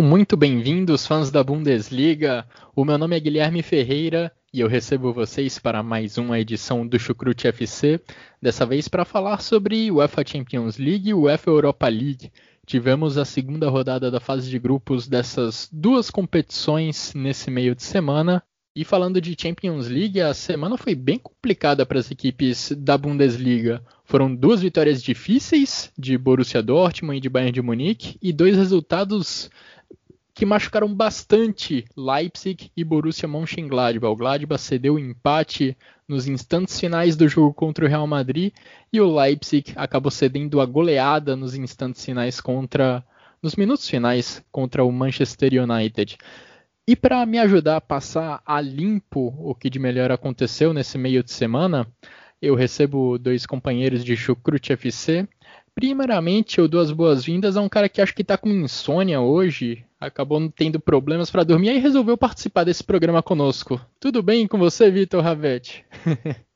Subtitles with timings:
[0.00, 2.46] Sejam muito bem-vindos, fãs da Bundesliga.
[2.74, 6.98] O meu nome é Guilherme Ferreira e eu recebo vocês para mais uma edição do
[6.98, 8.00] Chucrute FC,
[8.40, 12.32] dessa vez para falar sobre UEFA Champions League e UEFA Europa League.
[12.64, 18.42] Tivemos a segunda rodada da fase de grupos dessas duas competições nesse meio de semana.
[18.74, 23.82] E falando de Champions League, a semana foi bem complicada para as equipes da Bundesliga.
[24.06, 29.50] Foram duas vitórias difíceis de Borussia Dortmund e de Bayern de Munique e dois resultados
[30.40, 34.10] que machucaram bastante Leipzig e Borussia Mönchengladbach.
[34.10, 35.76] O Gladbach cedeu o empate
[36.08, 38.50] nos instantes finais do jogo contra o Real Madrid
[38.90, 43.04] e o Leipzig acabou cedendo a goleada nos instantes finais contra
[43.42, 46.16] nos minutos finais contra o Manchester United.
[46.88, 51.22] E para me ajudar a passar a limpo o que de melhor aconteceu nesse meio
[51.22, 51.86] de semana,
[52.40, 55.28] eu recebo dois companheiros de Chucrute FC.
[55.74, 59.84] Primeiramente, eu dou as boas-vindas a um cara que acho que está com insônia hoje,
[59.98, 63.80] acabou tendo problemas para dormir e resolveu participar desse programa conosco.
[63.98, 65.84] Tudo bem com você, Vitor Ravetti?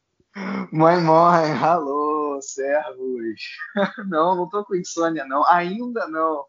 [0.73, 3.41] Mãe, mãe, alô, servos.
[4.09, 5.47] Não, não tô com insônia, não.
[5.49, 6.45] Ainda não.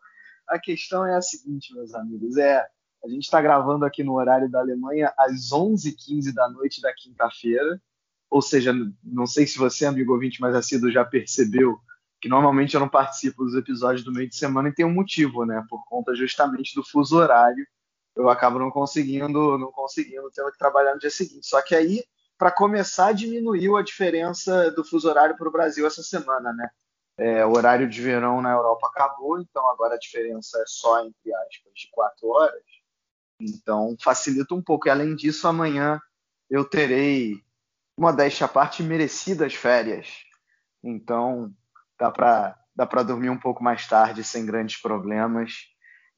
[0.49, 2.65] A questão é a seguinte, meus amigos, é
[3.03, 7.79] a gente está gravando aqui no horário da Alemanha às 11h15 da noite da quinta-feira.
[8.27, 11.77] Ou seja, não sei se você, amigo ouvinte mais assíduo, já percebeu
[12.25, 15.45] que normalmente eu não participo dos episódios do meio de semana e tem um motivo,
[15.45, 15.63] né?
[15.69, 17.63] Por conta justamente do fuso horário.
[18.15, 21.45] Eu acabo não conseguindo, não conseguindo, tendo que trabalhar no dia seguinte.
[21.45, 22.03] Só que aí,
[22.35, 26.67] para começar, diminuiu a diferença do fuso horário para o Brasil essa semana, né?
[27.15, 31.31] É, o horário de verão na Europa acabou, então agora a diferença é só, entre
[31.31, 32.63] aspas, de quatro horas.
[33.39, 34.87] Então facilita um pouco.
[34.87, 36.01] E além disso, amanhã
[36.49, 37.43] eu terei,
[37.95, 40.07] modéstia à parte, merecidas férias.
[40.83, 41.53] Então
[41.99, 45.53] dá para dá para dormir um pouco mais tarde sem grandes problemas.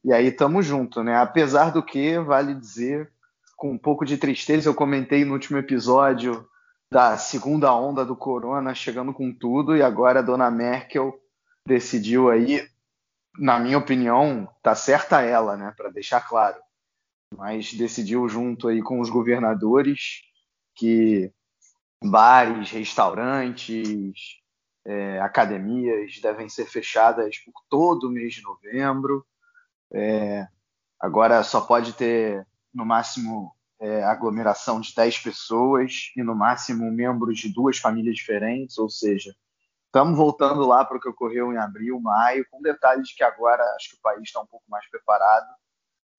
[0.04, 1.16] E aí tamo junto, né?
[1.16, 3.12] Apesar do que, vale dizer,
[3.56, 6.48] com um pouco de tristeza, eu comentei no último episódio
[6.92, 11.14] da segunda onda do corona chegando com tudo e agora a dona Merkel
[11.68, 12.68] decidiu aí,
[13.38, 16.58] na minha opinião, tá certa ela, né, para deixar claro
[17.36, 20.22] mas decidiu junto aí com os governadores
[20.76, 21.32] que
[22.04, 24.40] bares, restaurantes,
[24.88, 29.26] é, academias devem ser fechadas por todo o mês de novembro.
[29.94, 30.48] É,
[30.98, 37.38] agora só pode ter no máximo é, aglomeração de 10 pessoas e no máximo membros
[37.38, 39.36] de duas famílias diferentes, ou seja,
[39.86, 43.90] estamos voltando lá para o que ocorreu em abril, maio, com detalhes que agora acho
[43.90, 45.48] que o país está um pouco mais preparado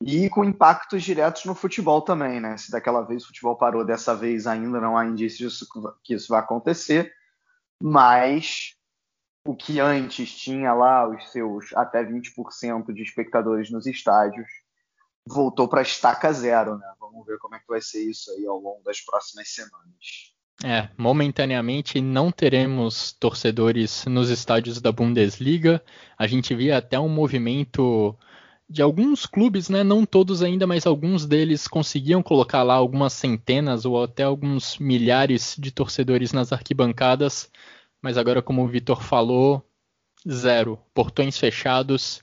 [0.00, 2.56] e com impactos diretos no futebol também, né?
[2.56, 5.66] Se daquela vez o futebol parou, dessa vez ainda não há indícios
[6.04, 7.12] que isso vai acontecer,
[7.80, 8.74] mas
[9.46, 14.46] o que antes tinha lá os seus até 20% de espectadores nos estádios
[15.26, 16.86] voltou para estaca zero, né?
[16.98, 20.34] Vamos ver como é que vai ser isso aí ao longo das próximas semanas.
[20.64, 25.82] É, momentaneamente não teremos torcedores nos estádios da Bundesliga.
[26.18, 28.18] A gente via até um movimento
[28.68, 33.86] de alguns clubes, né, não todos ainda, mas alguns deles conseguiam colocar lá algumas centenas
[33.86, 37.50] ou até alguns milhares de torcedores nas arquibancadas,
[38.02, 39.64] mas agora, como o Vitor falou,
[40.30, 42.20] zero, portões fechados,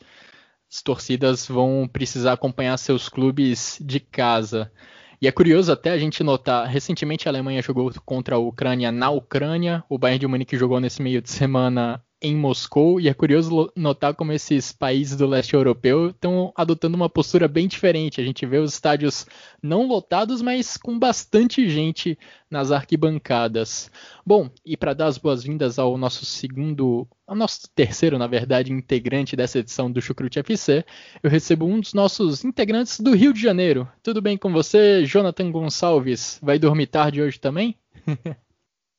[0.71, 4.71] as torcidas vão precisar acompanhar seus clubes de casa.
[5.19, 9.09] E é curioso até a gente notar, recentemente a Alemanha jogou contra a Ucrânia na
[9.09, 13.71] Ucrânia, o Bayern de Munique jogou nesse meio de semana em Moscou, e é curioso
[13.75, 18.19] notar como esses países do leste europeu estão adotando uma postura bem diferente.
[18.19, 19.27] A gente vê os estádios
[19.61, 22.17] não lotados, mas com bastante gente
[22.49, 23.91] nas arquibancadas.
[24.25, 29.35] Bom, e para dar as boas-vindas ao nosso segundo, ao nosso terceiro, na verdade, integrante
[29.35, 30.83] dessa edição do Chucrute FC,
[31.21, 33.87] eu recebo um dos nossos integrantes do Rio de Janeiro.
[34.01, 36.39] Tudo bem com você, Jonathan Gonçalves?
[36.41, 37.77] Vai dormir tarde hoje também?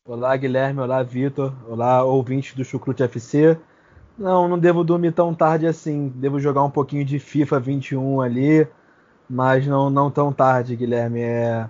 [0.09, 0.81] Olá, Guilherme.
[0.81, 1.53] Olá, Vitor.
[1.69, 3.59] Olá, ouvintes do Chucrute FC.
[4.17, 6.09] Não, não devo dormir tão tarde assim.
[6.15, 8.69] Devo jogar um pouquinho de FIFA 21 ali,
[9.29, 11.23] mas não, não tão tarde, Guilherme.
[11.23, 11.69] É...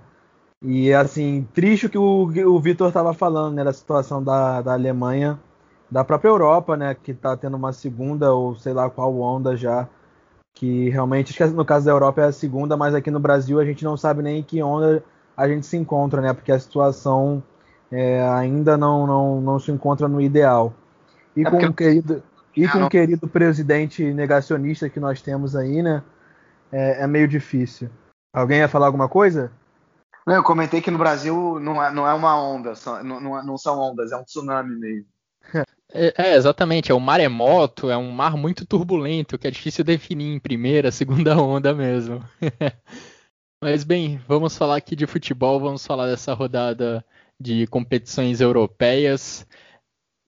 [0.61, 1.97] E assim, triste o que
[2.45, 5.41] o, o Vitor estava falando, né, da situação da, da Alemanha,
[5.91, 9.89] da própria Europa, né, que está tendo uma segunda ou sei lá qual onda já,
[10.55, 13.83] que realmente, no caso da Europa é a segunda, mas aqui no Brasil a gente
[13.85, 15.03] não sabe nem em que onda
[15.35, 17.43] a gente se encontra, né, porque a situação
[17.91, 20.75] é, ainda não, não, não se encontra no ideal.
[21.37, 22.23] E é com o querido
[22.57, 26.03] e com o querido presidente negacionista que nós temos aí, né,
[26.73, 27.91] é, é meio difícil.
[28.33, 29.53] Alguém ia falar alguma coisa?
[30.27, 33.59] Não, eu comentei que no Brasil não é, não é uma onda, são, não, não
[33.59, 35.07] são ondas, é um tsunami mesmo.
[35.95, 40.35] É, é, exatamente, é um maremoto, é um mar muito turbulento, que é difícil definir
[40.35, 42.23] em primeira, segunda onda mesmo.
[43.63, 47.05] Mas bem, vamos falar aqui de futebol, vamos falar dessa rodada
[47.41, 49.47] de competições europeias.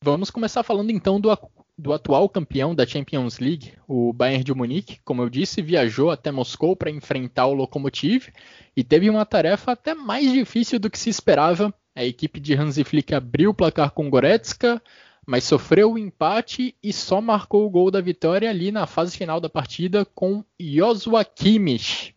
[0.02, 1.30] Vamos começar falando então do,
[1.76, 5.00] do atual campeão da Champions League, o Bayern de Munique.
[5.04, 8.28] Como eu disse, viajou até Moscou para enfrentar o Lokomotiv
[8.76, 11.72] e teve uma tarefa até mais difícil do que se esperava.
[11.96, 14.80] A equipe de Hansi Flick abriu o placar com Goretzka,
[15.26, 19.40] mas sofreu o empate e só marcou o gol da vitória ali na fase final
[19.40, 22.14] da partida com Joshua Kimmich.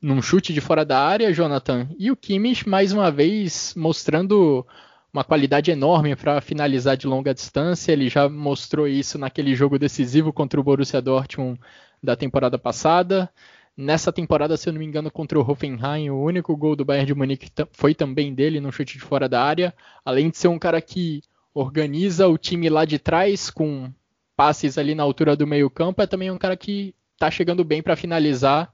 [0.00, 1.88] Num chute de fora da área, Jonathan.
[1.98, 4.64] E o Kimmich, mais uma vez, mostrando
[5.12, 7.90] uma qualidade enorme para finalizar de longa distância.
[7.90, 11.58] Ele já mostrou isso naquele jogo decisivo contra o Borussia Dortmund
[12.00, 13.28] da temporada passada.
[13.76, 17.06] Nessa temporada, se eu não me engano, contra o Hoffenheim, o único gol do Bayern
[17.06, 19.74] de Munique foi também dele no chute de fora da área.
[20.04, 21.22] Além de ser um cara que
[21.52, 23.92] organiza o time lá de trás com
[24.36, 27.96] passes ali na altura do meio-campo, é também um cara que está chegando bem para
[27.96, 28.72] finalizar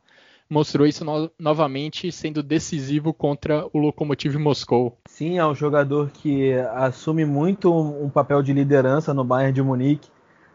[0.48, 4.98] mostrou isso no novamente, sendo decisivo contra o Lokomotiv Moscou.
[5.08, 10.08] Sim, é um jogador que assume muito um papel de liderança no Bayern de Munique.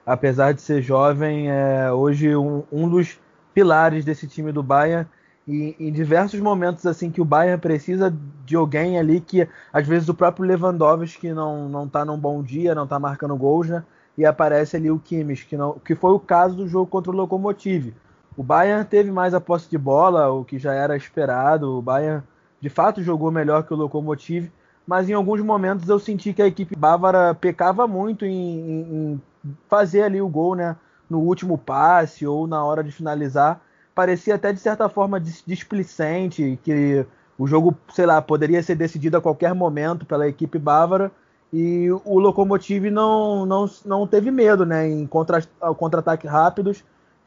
[0.05, 3.19] Apesar de ser jovem, é hoje um, um dos
[3.53, 5.07] pilares desse time do Bayern.
[5.47, 8.15] E em diversos momentos assim que o Bayern precisa
[8.45, 12.75] de alguém ali que às vezes o próprio Lewandowski não não está num bom dia,
[12.75, 13.83] não está marcando gols, né?
[14.17, 17.15] E aparece ali o Kimmich, que não, que foi o caso do jogo contra o
[17.15, 17.93] Lokomotiv
[18.37, 21.77] o Bayern teve mais a posse de bola, o que já era esperado.
[21.77, 22.23] O Bayern
[22.61, 24.49] de fato jogou melhor que o Lokomotiv,
[24.85, 29.21] mas em alguns momentos eu senti que a equipe bávara pecava muito em, em,
[29.67, 30.75] fazer ali o gol, né?
[31.09, 33.61] No último passe ou na hora de finalizar.
[33.95, 37.05] Parecia até de certa forma displicente, que
[37.37, 41.11] o jogo, sei lá, poderia ser decidido a qualquer momento pela equipe bávara.
[41.51, 44.87] E o Lokomotiv não, não, não teve medo, né?
[44.87, 46.83] Em contra-ataques contra rápidos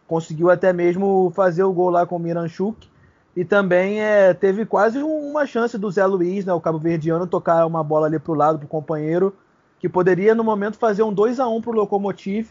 [0.06, 2.88] conseguiu até mesmo fazer o gol lá com o Miranchuk.
[3.34, 7.66] E também é, teve quase uma chance do Zé Luiz, né, o cabo verdiano, tocar
[7.66, 9.34] uma bola ali para o lado para o companheiro,
[9.80, 12.50] que poderia no momento fazer um 2 a 1 para o Lokomotiv.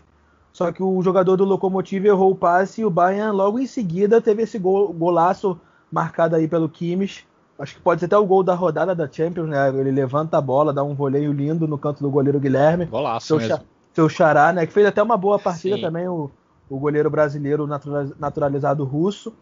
[0.52, 4.20] Só que o jogador do Lokomotiv errou o passe e o Bayern logo em seguida
[4.20, 5.58] teve esse gol, golaço
[5.92, 7.26] marcado aí pelo Kimmich.
[7.58, 9.70] Acho que pode ser até o gol da rodada da Champions, né?
[9.70, 12.86] Ele levanta a bola, dá um voleio lindo no canto do goleiro Guilherme.
[12.86, 13.60] Golaço seu, mesmo.
[13.94, 14.66] seu xará, né?
[14.66, 15.82] Que fez até uma boa partida Sim.
[15.84, 16.32] também, o,
[16.72, 17.68] o goleiro brasileiro
[18.18, 19.34] naturalizado russo.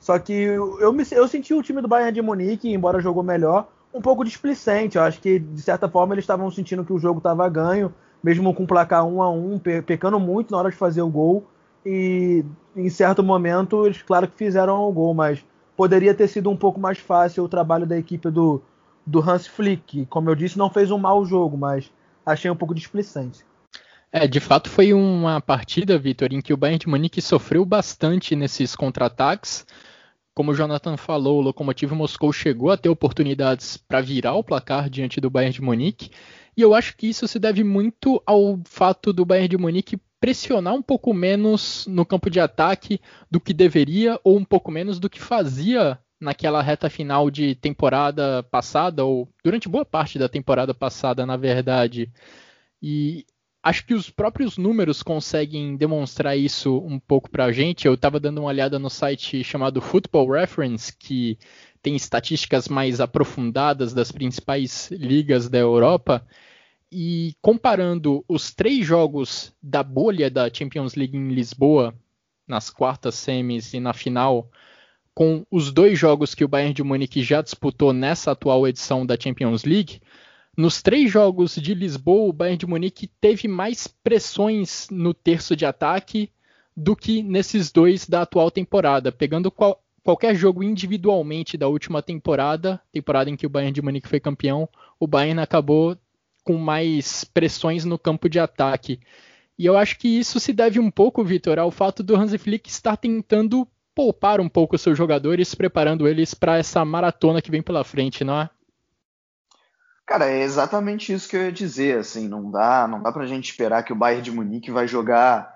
[0.00, 3.68] Só que eu, me, eu senti o time do Bayern de Munique, embora jogou melhor,
[3.94, 4.96] um pouco displicente.
[4.96, 8.52] Eu acho que, de certa forma, eles estavam sentindo que o jogo estava ganho, mesmo
[8.52, 11.44] com o placar 1 a 1 pecando muito na hora de fazer o gol.
[11.86, 12.44] E
[12.74, 15.44] em certo momento, eles, claro que fizeram o gol, mas
[15.76, 18.60] poderia ter sido um pouco mais fácil o trabalho da equipe do,
[19.06, 20.04] do Hans Flick.
[20.06, 21.92] Como eu disse, não fez um mau jogo, mas
[22.26, 23.44] achei um pouco displicente.
[24.14, 28.36] É, de fato foi uma partida, Vitor, em que o Bayern de Munique sofreu bastante
[28.36, 29.66] nesses contra-ataques.
[30.34, 34.90] Como o Jonathan falou, o Lokomotiv Moscou chegou a ter oportunidades para virar o placar
[34.90, 36.10] diante do Bayern de Munique.
[36.54, 40.74] E eu acho que isso se deve muito ao fato do Bayern de Munique pressionar
[40.74, 43.00] um pouco menos no campo de ataque
[43.30, 48.42] do que deveria ou um pouco menos do que fazia naquela reta final de temporada
[48.44, 52.12] passada ou durante boa parte da temporada passada, na verdade.
[52.80, 53.24] E
[53.62, 57.86] acho que os próprios números conseguem demonstrar isso um pouco para a gente.
[57.86, 61.38] Eu estava dando uma olhada no site chamado Football Reference, que
[61.80, 66.26] tem estatísticas mais aprofundadas das principais ligas da Europa.
[66.90, 71.94] E comparando os três jogos da bolha da Champions League em Lisboa,
[72.46, 74.50] nas quartas semis e na final,
[75.14, 79.16] com os dois jogos que o Bayern de Munique já disputou nessa atual edição da
[79.18, 80.00] Champions League,
[80.56, 85.64] nos três jogos de Lisboa, o Bayern de Munique teve mais pressões no terço de
[85.64, 86.30] ataque
[86.76, 89.10] do que nesses dois da atual temporada.
[89.10, 94.08] Pegando qual, qualquer jogo individualmente da última temporada, temporada em que o Bayern de Munique
[94.08, 94.68] foi campeão,
[95.00, 95.96] o Bayern acabou
[96.44, 99.00] com mais pressões no campo de ataque.
[99.58, 102.68] E eu acho que isso se deve um pouco, Vitor, ao fato do Hansi Flick
[102.68, 107.84] estar tentando poupar um pouco seus jogadores, preparando eles para essa maratona que vem pela
[107.84, 108.50] frente, não é?
[110.06, 113.50] Cara, é exatamente isso que eu ia dizer, assim, não dá, não dá pra gente
[113.50, 115.52] esperar que o Bayern de Munique vai jogar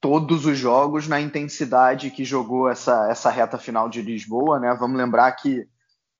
[0.00, 4.74] todos os jogos na intensidade que jogou essa, essa reta final de Lisboa, né?
[4.74, 5.68] Vamos lembrar que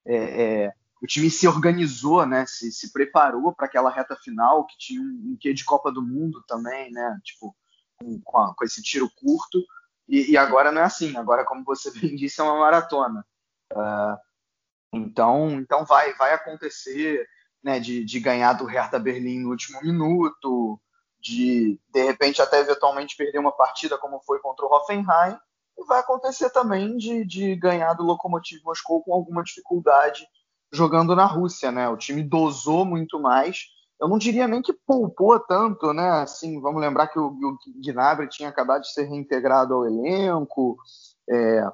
[0.04, 0.72] é, é,
[1.02, 2.44] o time se organizou, né?
[2.46, 6.02] Se, se preparou para aquela reta final que tinha um, um quê de Copa do
[6.02, 7.18] Mundo também, né?
[7.22, 7.54] Tipo,
[8.24, 9.62] com, a, com esse tiro curto.
[10.08, 11.16] E, e, agora não é assim.
[11.16, 13.24] Agora, como você bem disse, é uma maratona.
[13.72, 14.16] Uh,
[14.92, 17.28] então, então vai, vai acontecer,
[17.66, 17.80] né?
[17.80, 20.80] De, de ganhar do Hertha Berlim no último minuto,
[21.20, 25.36] de de repente até eventualmente perder uma partida como foi contra o Hoffenheim.
[25.76, 30.24] E vai acontecer também de, de ganhar do Lokomotiv Moscou com alguma dificuldade
[30.72, 31.88] jogando na Rússia, né?
[31.88, 33.64] O time dosou muito mais.
[34.00, 36.08] Eu não diria nem que poupou tanto, né?
[36.22, 40.76] Assim, vamos lembrar que o, o Gnabry tinha acabado de ser reintegrado ao elenco,
[41.28, 41.64] é,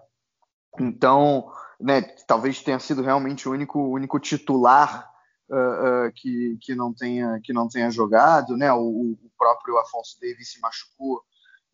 [0.81, 2.01] então, né?
[2.27, 5.12] Talvez tenha sido realmente o único, único titular
[5.53, 8.73] uh, uh, que, que não tenha que não tenha jogado, né?
[8.73, 11.23] O, o próprio Afonso Davis se machucou,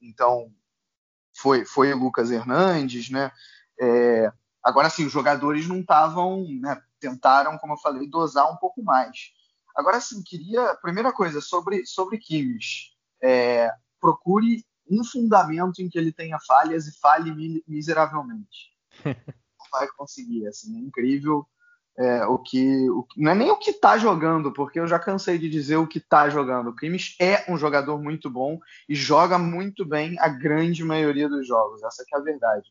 [0.03, 0.53] então
[1.37, 3.31] foi foi o Lucas Hernandes, né?
[3.81, 4.33] É,
[4.63, 6.83] agora sim, os jogadores não estavam, né?
[6.99, 9.33] tentaram, como eu falei, dosar um pouco mais.
[9.77, 12.93] Agora sim, queria, primeira coisa, sobre, sobre Kimmich,
[13.23, 13.71] é,
[14.01, 18.77] procure um fundamento em que ele tenha falhas e falhe miseravelmente.
[19.05, 21.47] Não vai conseguir, assim, é incrível
[21.99, 25.37] é, o, que, o Não é nem o que está jogando, porque eu já cansei
[25.37, 26.71] de dizer o que está jogando.
[26.71, 31.47] O Kimmich é um jogador muito bom e joga muito bem a grande maioria dos
[31.47, 32.69] jogos, essa é a verdade.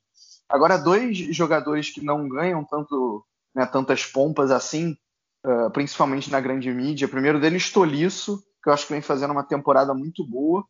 [0.48, 4.96] Agora, dois jogadores que não ganham tanto né, tantas pompas assim,
[5.43, 7.07] uh, principalmente na grande mídia.
[7.07, 10.63] Primeiro dele, Stolisso, que eu acho que vem fazendo uma temporada muito boa.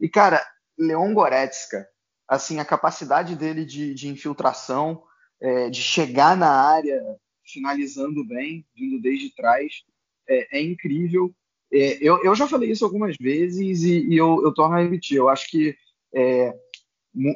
[0.00, 0.44] E, cara,
[0.76, 1.86] Leon Goretzka,
[2.28, 5.02] assim, a capacidade dele de, de infiltração,
[5.40, 7.00] é, de chegar na área
[7.44, 9.82] finalizando bem, vindo desde trás,
[10.28, 11.34] é, é incrível.
[11.72, 15.16] É, eu, eu, já falei isso algumas vezes e, e eu, eu torno a repetir.
[15.16, 15.76] Eu acho que
[16.14, 16.54] é,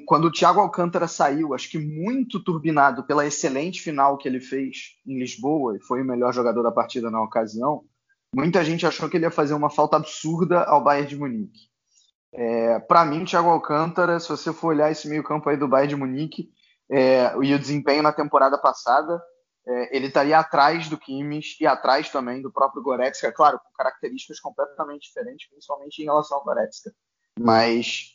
[0.06, 4.96] quando o Thiago Alcântara saiu, acho que muito turbinado pela excelente final que ele fez
[5.06, 7.84] em Lisboa, e foi o melhor jogador da partida na ocasião,
[8.34, 11.68] muita gente achou que ele ia fazer uma falta absurda ao Bayern de Munique.
[12.32, 15.94] É, Para mim, Thiago Alcântara, se você for olhar esse meio campo aí do Bayern
[15.94, 16.50] de Munique
[16.90, 19.20] é, e o desempenho na temporada passada,
[19.68, 24.40] é, ele estaria atrás do Kimmich e atrás também do próprio Goretzka, claro, com características
[24.40, 26.90] completamente diferentes, principalmente em relação ao Goretzka.
[27.38, 28.14] Mas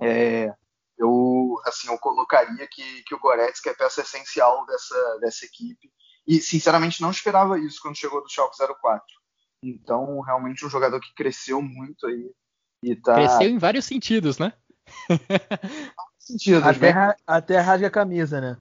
[0.00, 0.54] é,
[0.98, 5.90] eu assim eu colocaria que, que o Goretzka é peça essencial dessa, dessa equipe
[6.26, 9.02] e sinceramente não esperava isso quando chegou do Schalke 04
[9.62, 12.30] então realmente um jogador que cresceu muito aí
[12.82, 13.14] e tá...
[13.14, 14.52] cresceu em vários sentidos né
[16.18, 17.14] sentidos até, né?
[17.26, 18.58] até rasga a camisa né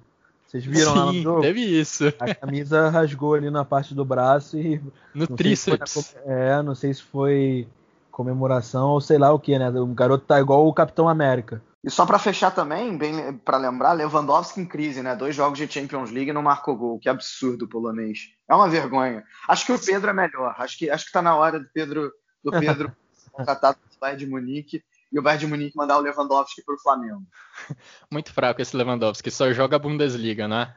[0.48, 1.42] vocês viram Sim, lá no jogo?
[1.42, 2.06] teve isso.
[2.20, 4.82] A camisa rasgou ali na parte do braço e.
[5.14, 5.92] No tríceps.
[5.92, 7.68] Se é, não sei se foi
[8.12, 9.70] comemoração ou sei lá o que, né?
[9.70, 11.62] O garoto tá igual o Capitão América.
[11.84, 15.16] E só para fechar também, bem para lembrar, Lewandowski em crise, né?
[15.16, 17.00] Dois jogos de Champions League e não marcou gol.
[17.00, 18.30] Que absurdo polonês.
[18.50, 19.24] É uma vergonha.
[19.48, 20.56] Acho que o Pedro é melhor.
[20.58, 22.12] Acho que acho que tá na hora do Pedro
[22.44, 22.96] do Pedro
[23.32, 24.84] contratar o Bayern de Munique
[25.16, 27.24] e o Bayern de Munique mandar o Lewandowski para o Flamengo.
[28.12, 30.76] Muito fraco esse Lewandowski, só joga a Bundesliga, né?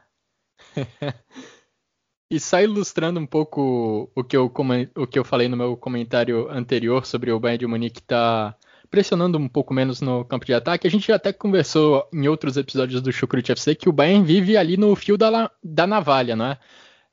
[2.31, 4.49] e só ilustrando um pouco o que, eu,
[4.95, 8.55] o que eu falei no meu comentário anterior sobre o Bayern de Munique tá
[8.89, 10.87] pressionando um pouco menos no campo de ataque.
[10.87, 14.55] A gente já até conversou em outros episódios do Chucrute FC que o Bayern vive
[14.55, 16.59] ali no fio da, da navalha, não é?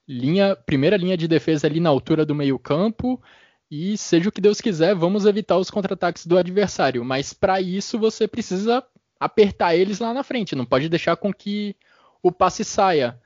[0.09, 3.21] Linha, primeira linha de defesa ali na altura do meio-campo.
[3.71, 7.05] E seja o que Deus quiser, vamos evitar os contra-ataques do adversário.
[7.05, 8.85] Mas para isso você precisa
[9.19, 10.55] apertar eles lá na frente.
[10.55, 11.75] Não pode deixar com que
[12.23, 13.21] o passe saia.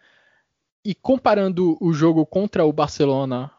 [0.85, 3.51] E comparando o jogo contra o Barcelona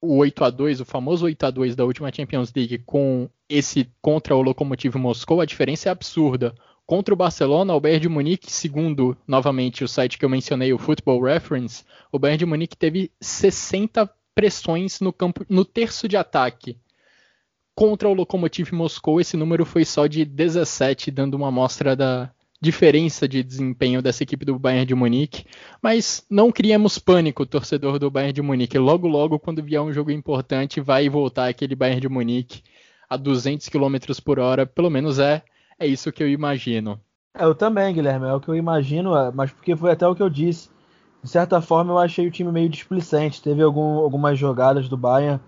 [0.00, 3.88] o 8 a 2 o famoso 8 a 2 da última Champions League, com esse
[4.00, 6.54] contra o Lokomotiv Moscou, a diferença é absurda.
[6.86, 10.78] Contra o Barcelona, o Bayern de Munique, segundo novamente o site que eu mencionei, o
[10.78, 16.78] Football Reference, o Bayern de Munique teve 60 pressões no campo, no terço de ataque.
[17.74, 22.30] Contra o Lokomotiv Moscou, esse número foi só de 17, dando uma amostra da,
[22.60, 25.44] diferença de desempenho dessa equipe do Bayern de Munique,
[25.82, 28.78] mas não criemos pânico, torcedor do Bayern de Munique.
[28.78, 32.62] Logo, logo, quando vier um jogo importante, vai voltar aquele Bayern de Munique
[33.10, 35.42] a 200 km por hora, pelo menos é,
[35.80, 37.00] é isso que eu imagino.
[37.36, 40.22] Eu também, Guilherme, é o que eu imagino, é, mas porque foi até o que
[40.22, 40.68] eu disse.
[41.28, 43.42] De certa forma, eu achei o time meio displicente.
[43.42, 45.38] Teve algum, algumas jogadas do Bayern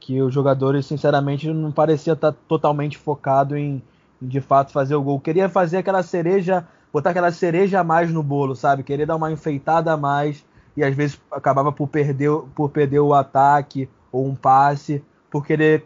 [0.00, 3.80] que os jogadores, sinceramente, não parecia estar totalmente focado em,
[4.20, 5.20] de fato fazer o gol.
[5.20, 8.82] Queria fazer aquela cereja botar aquela cereja a mais no bolo, sabe?
[8.82, 10.44] Querer dar uma enfeitada a mais
[10.76, 15.84] e às vezes acabava por perder, por perder o ataque ou um passe, por querer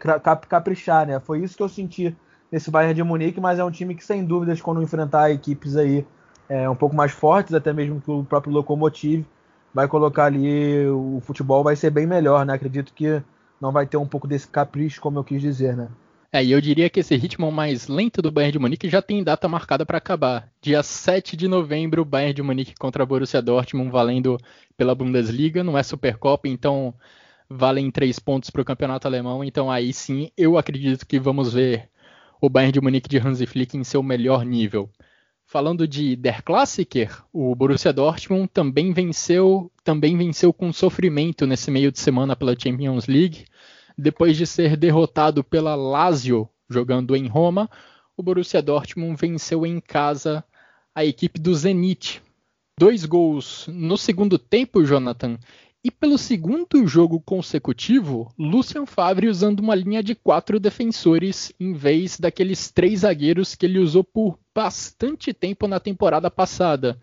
[0.49, 1.19] caprichar, né?
[1.19, 2.17] Foi isso que eu senti
[2.51, 6.03] nesse Bayern de Munique, mas é um time que sem dúvidas quando enfrentar equipes aí
[6.49, 9.23] é, um pouco mais fortes, até mesmo que o próprio Lokomotiv,
[9.73, 12.53] vai colocar ali o futebol vai ser bem melhor, né?
[12.53, 13.21] Acredito que
[13.59, 15.89] não vai ter um pouco desse capricho, como eu quis dizer, né?
[16.35, 19.23] É, e eu diria que esse ritmo mais lento do Bayern de Munique já tem
[19.23, 20.49] data marcada para acabar.
[20.59, 24.37] Dia 7 de novembro, Bayern de Munique contra Borussia Dortmund, valendo
[24.75, 26.93] pela Bundesliga, não é Supercopa, então
[27.47, 29.43] valem três pontos para o campeonato alemão.
[29.43, 31.87] Então aí sim, eu acredito que vamos ver
[32.41, 34.89] o Bayern de Munique de Hansi Flick em seu melhor nível.
[35.53, 41.91] Falando de Der Klassiker, o Borussia Dortmund também venceu, também venceu com sofrimento nesse meio
[41.91, 43.45] de semana pela Champions League
[43.95, 47.69] depois de ser derrotado pela Lazio jogando em Roma,
[48.17, 50.43] o Borussia Dortmund venceu em casa
[50.95, 52.19] a equipe do Zenit.
[52.79, 55.37] Dois gols no segundo tempo, Jonathan.
[55.85, 62.17] E pelo segundo jogo consecutivo, Lucien Favre usando uma linha de quatro defensores em vez
[62.17, 66.97] daqueles três zagueiros que ele usou por bastante tempo na temporada passada.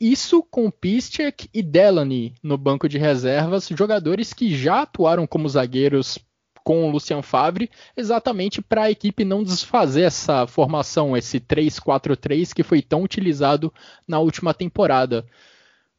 [0.00, 6.16] Isso com Piszczek e Delaney no banco de reservas, jogadores que já atuaram como zagueiros
[6.62, 12.62] com o Lucian Favre, exatamente para a equipe não desfazer essa formação, esse 3-4-3 que
[12.62, 13.74] foi tão utilizado
[14.06, 15.26] na última temporada.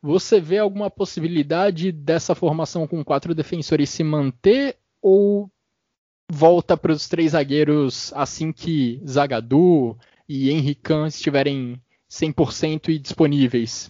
[0.04, 5.50] Você vê alguma possibilidade dessa formação com quatro defensores se manter ou
[6.30, 11.82] volta para os três zagueiros assim que Zagadou e Henrique estiverem
[12.12, 13.90] 100% e disponíveis?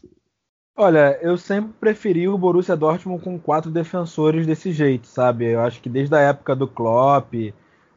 [0.77, 5.45] Olha, eu sempre preferi o Borussia Dortmund com quatro defensores desse jeito, sabe?
[5.45, 7.33] Eu acho que desde a época do Klopp,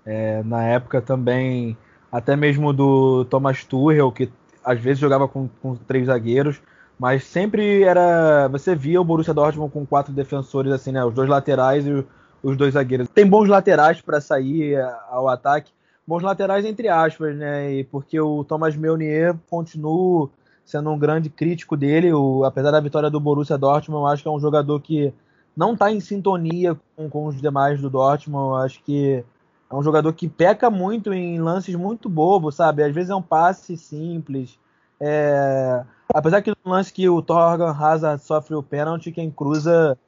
[0.06, 1.76] é, na época também
[2.10, 4.30] até mesmo do Thomas Tuchel, que
[4.64, 6.62] às vezes jogava com, com, três zagueiros,
[6.98, 8.48] mas sempre era.
[8.48, 11.04] Você via o Borussia Dortmund com quatro defensores, assim, né?
[11.04, 12.04] Os dois laterais e
[12.42, 13.08] os dois zagueiros.
[13.08, 15.72] Tem bons laterais para sair é, ao ataque,
[16.06, 17.72] bons laterais entre aspas, né?
[17.72, 20.30] E porque o Thomas Meunier continua
[20.64, 24.28] sendo um grande crítico dele, o, apesar da vitória do Borussia Dortmund, eu acho que
[24.28, 25.14] é um jogador que
[25.56, 29.24] não está em sintonia com, com, os demais do Dortmund, eu acho que
[29.70, 32.82] é um jogador que peca muito em lances muito bobos, sabe?
[32.82, 34.58] Às vezes é um passe simples,
[35.00, 35.84] é...
[36.12, 39.98] apesar que no lance que o Torgan Hazard sofre o pênalti, quem cruza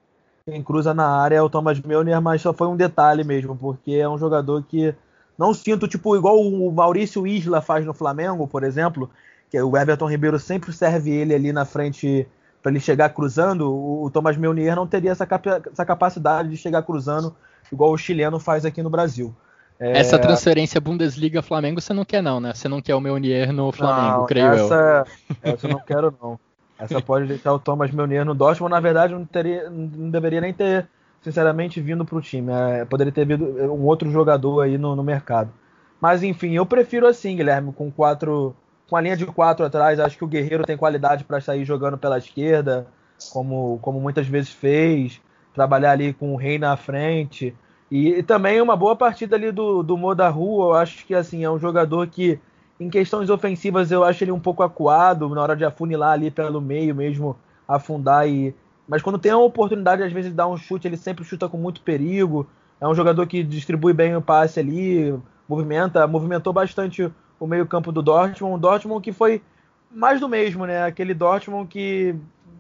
[0.44, 3.92] quem cruza na área é o Thomas Milner, mas só foi um detalhe mesmo, porque
[3.92, 4.94] é um jogador que
[5.37, 9.11] não sinto, tipo, igual o Maurício Isla faz no Flamengo, por exemplo,
[9.51, 12.27] que o Everton Ribeiro sempre serve ele ali na frente
[12.62, 13.70] para ele chegar cruzando.
[13.72, 17.37] O, Thomas Meunier não teria essa, cap essa capacidade de chegar cruzando,
[17.72, 19.35] igual o chileno faz aqui no Brasil.
[19.81, 19.99] É...
[19.99, 22.53] Essa transferência Bundesliga-Flamengo você não quer não, né?
[22.55, 25.05] Você não quer o Meunier no Flamengo, não, creio essa,
[25.45, 25.53] eu.
[25.53, 26.38] Essa eu não quero não.
[26.79, 28.71] Essa pode deixar o Thomas Meunier no Dortmund.
[28.71, 30.88] Na verdade, não, teria, não deveria nem ter
[31.23, 32.53] sinceramente, vindo para o time.
[32.53, 35.53] É, poderia ter vindo um outro jogador aí no, no, mercado.
[36.01, 38.55] Mas enfim, eu prefiro assim, Guilherme, com quatro.
[38.88, 41.99] Com a linha de quatro atrás, acho que o Guerreiro tem qualidade para sair jogando
[41.99, 42.87] pela esquerda,
[43.31, 45.21] como, como muitas vezes fez,
[45.53, 47.55] trabalhar ali com o Rei na frente.
[47.90, 51.44] E, e também uma boa partida ali do, do Moda Rua, eu acho que assim,
[51.44, 52.38] é um jogador que,
[52.79, 56.61] em questões ofensivas, eu acho ele um pouco acuado, na hora de afunilar ali pelo
[56.61, 58.55] meio mesmo, afundar e,
[58.88, 61.59] mas quando tem a oportunidade, às vezes, de dar um chute, ele sempre chuta com
[61.59, 62.48] muito perigo.
[62.81, 65.14] É um jogador que distribui bem o passe ali,
[65.46, 68.55] movimenta, movimentou bastante o meio-campo do Dortmund.
[68.55, 69.42] Um Dortmund que foi
[69.90, 70.85] mais do mesmo, né?
[70.85, 72.16] Aquele Dortmund que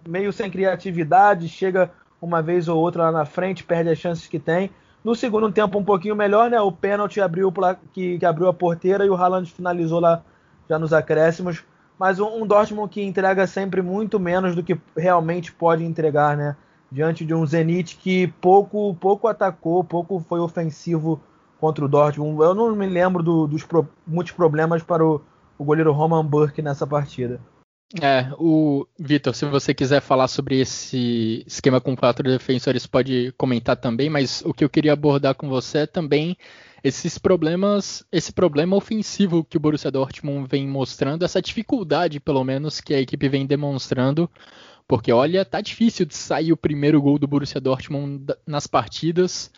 [0.06, 4.38] meio sem criatividade, chega uma vez ou outra lá na frente, perde as chances que
[4.38, 4.70] tem.
[5.04, 6.60] No segundo tempo, um pouquinho melhor, né?
[6.60, 7.52] O pênalti abriu
[7.92, 10.22] que, que abriu a porteira e o Haaland finalizou lá
[10.68, 11.64] já nos acréscimos
[11.98, 16.56] mas um, um Dortmund que entrega sempre muito menos do que realmente pode entregar, né?
[16.90, 21.20] Diante de um Zenit que pouco, pouco atacou, pouco foi ofensivo
[21.60, 22.40] contra o Dortmund.
[22.40, 25.20] Eu não me lembro do, dos pro, muitos problemas para o,
[25.58, 27.40] o goleiro Roman Burke nessa partida.
[28.02, 33.76] É, o Vitor, se você quiser falar sobre esse esquema com quatro defensores, pode comentar
[33.76, 36.36] também, mas o que eu queria abordar com você é também
[36.84, 42.78] esses problemas, esse problema ofensivo que o Borussia Dortmund vem mostrando, essa dificuldade, pelo menos,
[42.78, 44.30] que a equipe vem demonstrando,
[44.86, 49.50] porque olha, tá difícil de sair o primeiro gol do Borussia Dortmund nas partidas.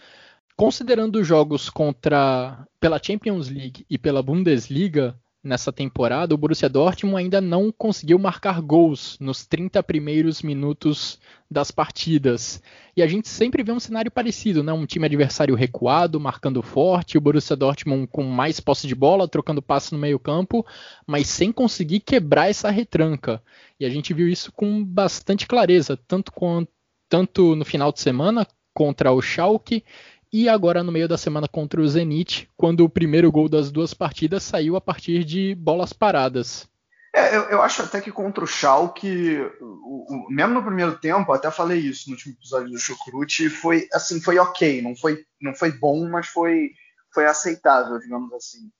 [0.56, 7.16] Considerando os jogos contra pela Champions League e pela Bundesliga, nessa temporada, o Borussia Dortmund
[7.16, 11.18] ainda não conseguiu marcar gols nos 30 primeiros minutos
[11.50, 12.62] das partidas.
[12.96, 14.72] E a gente sempre vê um cenário parecido, né?
[14.72, 19.62] Um time adversário recuado, marcando forte, o Borussia Dortmund com mais posse de bola, trocando
[19.62, 20.64] passe no meio-campo,
[21.06, 23.42] mas sem conseguir quebrar essa retranca.
[23.78, 26.66] E a gente viu isso com bastante clareza, tanto, com,
[27.08, 29.84] tanto no final de semana contra o Schalke
[30.32, 33.92] e agora no meio da semana contra o Zenit, quando o primeiro gol das duas
[33.94, 36.68] partidas saiu a partir de bolas paradas.
[37.12, 41.32] É, eu, eu, acho até que contra o Schalke, o, o, mesmo no primeiro tempo,
[41.32, 45.52] até falei isso no último episódio do Chucrute, foi assim, foi ok, não foi, não
[45.52, 46.70] foi bom, mas foi,
[47.12, 48.70] foi aceitável, digamos assim.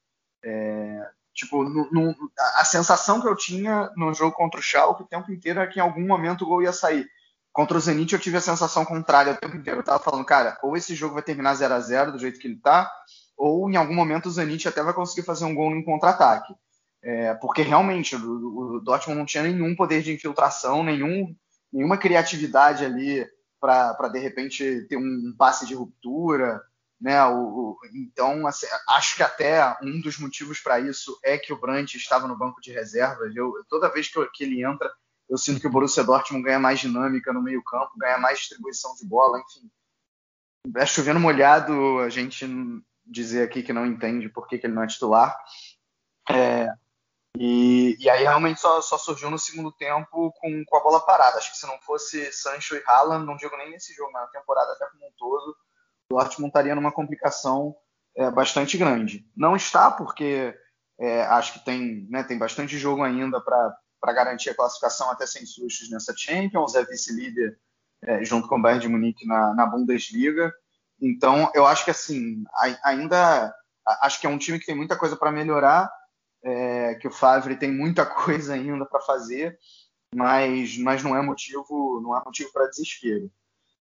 [0.44, 2.14] É, tipo, no, no,
[2.56, 5.80] a sensação que eu tinha no jogo contra o Schalke o tempo inteiro era que
[5.80, 7.10] em algum momento o gol ia sair.
[7.52, 9.80] Contra o Zenit eu tive a sensação contrária o tempo inteiro.
[9.80, 12.46] Eu tava falando, cara, ou esse jogo vai terminar 0 a 0 do jeito que
[12.46, 12.90] ele tá,
[13.36, 16.54] ou em algum momento o Zenit até vai conseguir fazer um gol em contra-ataque.
[17.02, 21.34] É, porque realmente o, o, Dortmund não tinha nenhum poder de infiltração, nenhum,
[21.72, 23.26] nenhuma criatividade ali
[23.58, 26.62] para de repente ter um passe de ruptura.
[27.00, 27.24] Né?
[27.24, 31.58] O, o, então, assim, acho que até um dos motivos para isso é que o
[31.58, 33.34] Brandt estava no banco de reservas.
[33.34, 34.92] Eu, toda vez que, eu, que ele entra,
[35.30, 39.06] eu sinto que o Borussia Dortmund ganha mais dinâmica no meio-campo, ganha mais distribuição de
[39.06, 39.70] bola, enfim.
[40.76, 42.44] É chovendo molhado a gente
[43.06, 45.38] dizer aqui que não entende por que, que ele não é titular.
[46.28, 46.68] É,
[47.38, 51.38] e, e, aí realmente só, só, surgiu no segundo tempo com, com, a bola parada.
[51.38, 54.40] Acho que se não fosse Sancho e Haaland, não digo nem nesse jogo, mas na
[54.40, 55.56] temporada até como um todo,
[56.10, 57.74] o Dortmund estaria numa complicação
[58.16, 59.24] é, bastante grande.
[59.36, 60.54] Não está, porque
[60.98, 65.26] é, acho que tem, né, tem bastante jogo ainda para para garantir a classificação até
[65.26, 67.58] sem sustos nessa Champions, é vice-líder
[68.02, 70.52] é, junto com o Bayern de Munique na, na, Bundesliga.
[71.00, 72.44] Então, eu acho que assim,
[72.84, 73.54] ainda
[74.02, 75.90] acho que é um time que tem muita coisa para melhorar,
[76.42, 79.58] é, que o Favre tem muita coisa ainda para fazer,
[80.14, 83.30] mas, mas não é motivo não é motivo para desespero,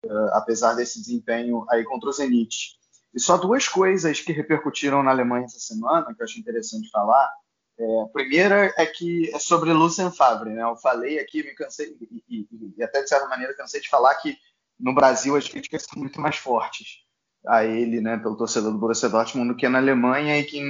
[0.04, 2.78] uh, apesar desse desempenho aí contra o Zenit.
[3.14, 7.30] E só duas coisas que repercutiram na Alemanha essa semana que eu acho interessante falar.
[7.78, 10.62] É, a primeira é que é sobre Lucien Favre, né?
[10.62, 14.14] Eu falei aqui, me cansei, e, e, e, até de certa maneira cansei de falar
[14.16, 14.36] que
[14.78, 17.04] no Brasil as críticas são muito mais fortes
[17.46, 20.60] a ele, né, pelo torcedor do Borussia Dortmund do que na Alemanha e que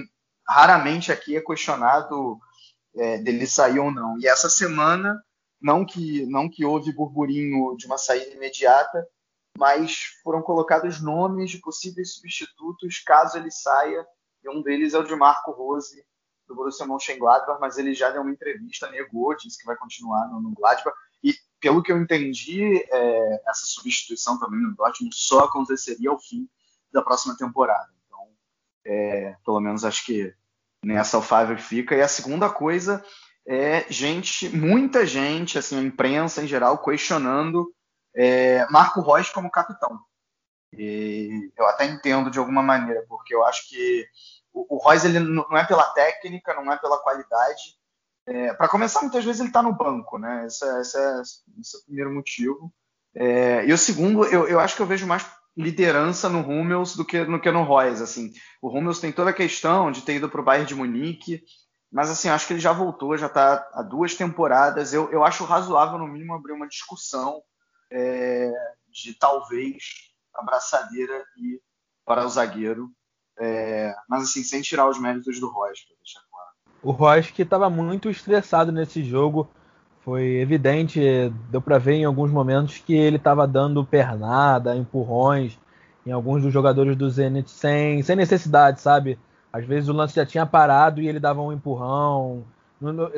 [0.46, 2.38] raramente aqui é questionado
[2.94, 4.18] é, dele sair ou não.
[4.20, 5.22] E essa semana,
[5.60, 9.06] não que não que houve burburinho de uma saída imediata,
[9.58, 14.06] mas foram colocados nomes de possíveis substitutos caso ele saia,
[14.44, 16.04] e um deles é o de Marco Rose,
[16.48, 20.40] do Borussia Mönchengladbach, mas ele já deu uma entrevista, negou, disse que vai continuar no,
[20.40, 20.96] no Gladbach.
[21.22, 26.48] E pelo que eu entendi, é, essa substituição também no Dortmund só aconteceria ao fim
[26.90, 27.88] da próxima temporada.
[28.06, 28.28] Então,
[28.87, 30.34] é, pelo menos acho que
[30.84, 31.94] nessa Favre fica.
[31.94, 33.04] E a segunda coisa
[33.46, 37.72] é gente, muita gente, assim, a imprensa em geral, questionando
[38.14, 40.00] é, Marco Reus como capitão.
[40.72, 44.06] E eu até entendo de alguma maneira, porque eu acho que
[44.68, 47.78] o, Royce ele não é pela técnica, não é pela qualidade.
[48.26, 50.46] É, para começar, muitas vezes ele está no banco, né?
[50.46, 52.72] Esse é, esse é, esse é o primeiro motivo.
[53.14, 57.04] É, e o segundo, eu, eu acho que eu vejo mais liderança no Hummels do
[57.04, 58.02] que no que no Royce.
[58.02, 61.42] Assim, o Hummels tem toda a questão de ter ido para o Bayern de Munique,
[61.90, 64.92] mas assim, acho que ele já voltou, já está há duas temporadas.
[64.92, 67.42] Eu, eu acho razoável, no mínimo, abrir uma discussão
[67.90, 68.52] é,
[68.90, 69.82] de talvez
[70.34, 71.60] a braçadeira ir
[72.04, 72.90] para o zagueiro
[73.38, 76.48] é, mas assim, sem tirar os méritos do Royce, para deixar claro.
[76.83, 79.48] O Royce que estava muito estressado nesse jogo.
[80.01, 81.01] Foi evidente,
[81.51, 85.59] deu para ver em alguns momentos que ele estava dando pernada, empurrões
[86.07, 89.18] em alguns dos jogadores do Zenit sem, sem necessidade, sabe?
[89.53, 92.44] Às vezes o lance já tinha parado e ele dava um empurrão.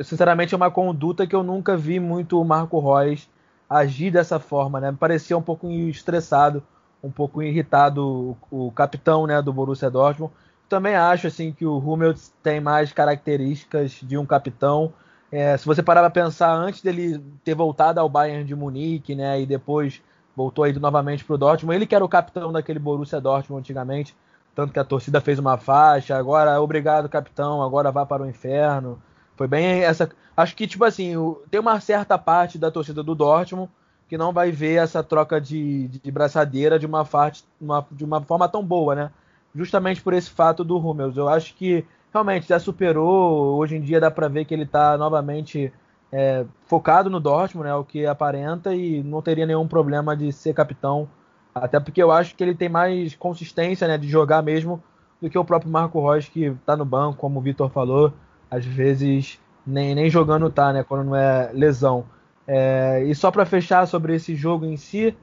[0.03, 3.29] Sinceramente, é uma conduta que eu nunca vi muito o Marco Reus
[3.69, 4.91] agir dessa forma, né?
[4.91, 6.61] Me parecia um pouco estressado
[7.03, 10.33] um pouco irritado o, o capitão né, do Borussia Dortmund.
[10.69, 14.93] Também acho assim que o Hummels tem mais características de um capitão.
[15.31, 19.41] É, se você parar para pensar, antes dele ter voltado ao Bayern de Munique, né,
[19.41, 20.01] e depois
[20.35, 24.15] voltou aí novamente para o Dortmund, ele que era o capitão daquele Borussia Dortmund antigamente,
[24.55, 29.01] tanto que a torcida fez uma faixa, agora obrigado capitão, agora vá para o inferno.
[29.35, 31.13] Foi bem essa, acho que tipo assim,
[31.49, 33.69] tem uma certa parte da torcida do Dortmund
[34.11, 38.03] que não vai ver essa troca de, de, de braçadeira de uma, parte, uma, de
[38.03, 39.09] uma forma tão boa, né?
[39.55, 41.15] Justamente por esse fato do Hummels.
[41.15, 43.57] Eu acho que realmente já superou.
[43.57, 45.71] Hoje em dia dá para ver que ele está novamente
[46.11, 47.73] é, focado no Dortmund, né?
[47.73, 51.07] O que aparenta e não teria nenhum problema de ser capitão.
[51.55, 53.97] Até porque eu acho que ele tem mais consistência, né?
[53.97, 54.83] De jogar mesmo
[55.21, 58.11] do que o próprio Marco Reus que está no banco, como o Vitor falou.
[58.49, 60.83] às vezes nem, nem jogando tá, né?
[60.83, 62.03] Quando não é lesão.
[62.47, 65.15] É, e só para fechar sobre esse jogo em si,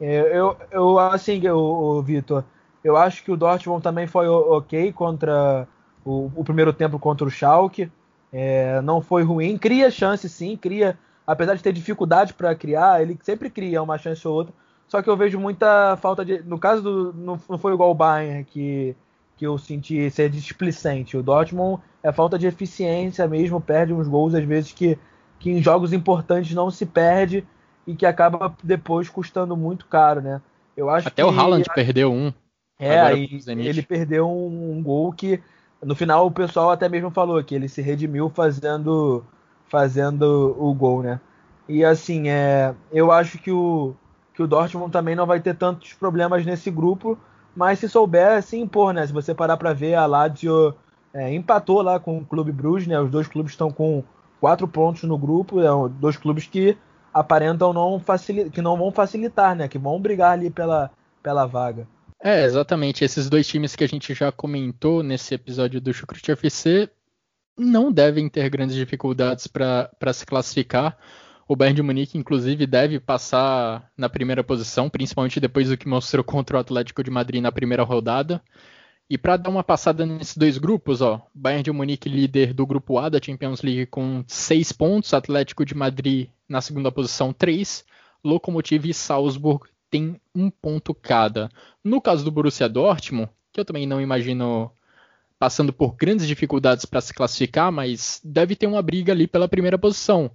[0.00, 2.44] é, eu, eu assim, o Vitor,
[2.82, 5.68] eu acho que o Dortmund também foi ok contra
[6.04, 7.90] o, o primeiro tempo contra o Schalke.
[8.32, 13.18] É, não foi ruim, cria chance sim, cria, apesar de ter dificuldade para criar, ele
[13.22, 14.54] sempre cria uma chance ou outra.
[14.90, 16.42] Só que eu vejo muita falta de.
[16.42, 17.12] No caso do.
[17.12, 18.96] Não, não foi igual o Bayern que,
[19.36, 21.16] que eu senti ser displicente.
[21.16, 24.98] O Dortmund é falta de eficiência mesmo, perde uns gols às vezes que,
[25.40, 27.44] que em jogos importantes não se perde
[27.86, 30.40] e que acaba depois custando muito caro, né?
[30.76, 31.72] Eu acho Até que, o Haaland a...
[31.72, 32.32] perdeu um.
[32.78, 35.40] É, aí ele perdeu um, um, gol que
[35.82, 39.22] no final o pessoal até mesmo falou que ele se redimiu fazendo
[39.68, 41.20] fazendo o gol, né?
[41.68, 43.94] E assim, é, eu acho que o
[44.34, 47.18] que o Dortmund também não vai ter tantos problemas nesse grupo,
[47.54, 49.06] mas se souber se impor, né?
[49.06, 50.74] Se você parar para ver, a Lazio
[51.12, 52.98] é, empatou lá com o Clube Bruges, né?
[52.98, 54.02] Os dois clubes estão com
[54.40, 56.76] quatro pontos no grupo, é, dois clubes que
[57.12, 58.00] aparentam não
[58.52, 59.68] que não vão facilitar, né?
[59.68, 60.90] Que vão brigar ali pela,
[61.22, 61.86] pela vaga.
[62.22, 63.04] É, exatamente.
[63.04, 66.88] Esses dois times que a gente já comentou nesse episódio do Chucrute FC
[67.58, 70.96] não devem ter grandes dificuldades para se classificar.
[71.48, 76.22] O Bayern de Munique, inclusive, deve passar na primeira posição, principalmente depois do que mostrou
[76.22, 78.40] contra o Atlético de Madrid na primeira rodada.
[79.10, 82.96] E para dar uma passada nesses dois grupos, ó, Bayern de Munique líder do grupo
[82.96, 87.84] A da Champions League com 6 pontos, Atlético de Madrid na segunda posição 3,
[88.22, 91.50] Lokomotiv e Salzburg tem um ponto cada.
[91.82, 94.70] No caso do Borussia Dortmund, que eu também não imagino
[95.40, 99.76] passando por grandes dificuldades para se classificar, mas deve ter uma briga ali pela primeira
[99.76, 100.30] posição.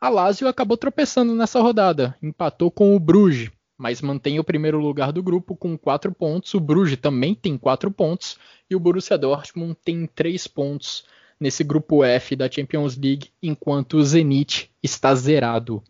[0.00, 5.10] A Lazio acabou tropeçando nessa rodada, empatou com o Bruges, mas mantém o primeiro lugar
[5.10, 6.52] do grupo com quatro pontos.
[6.52, 8.36] O Bruges também tem quatro pontos
[8.68, 11.06] e o Borussia Dortmund tem três pontos
[11.40, 15.82] nesse grupo F da Champions League, enquanto o Zenit está zerado.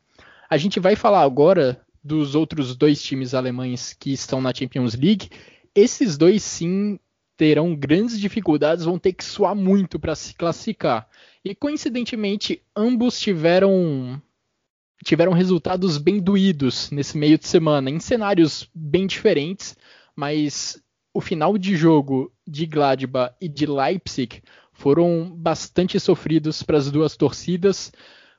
[0.48, 5.28] A gente vai falar agora dos outros dois times alemães que estão na Champions League.
[5.74, 6.96] Esses dois sim
[7.36, 11.08] terão grandes dificuldades, vão ter que suar muito para se classificar.
[11.44, 14.22] E coincidentemente, ambos tiveram
[15.04, 19.76] tiveram resultados bem doídos nesse meio de semana, em cenários bem diferentes,
[20.14, 20.80] mas
[21.12, 27.16] o final de jogo de Gladbach e de Leipzig foram bastante sofridos para as duas
[27.16, 27.92] torcidas.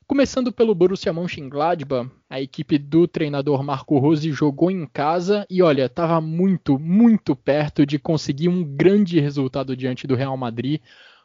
[0.06, 5.86] Começando pelo Borussia Mönchengladbach, a equipe do treinador Marco Rose jogou em casa e olha,
[5.86, 10.80] estava muito, muito perto de conseguir um grande resultado diante do Real Madrid.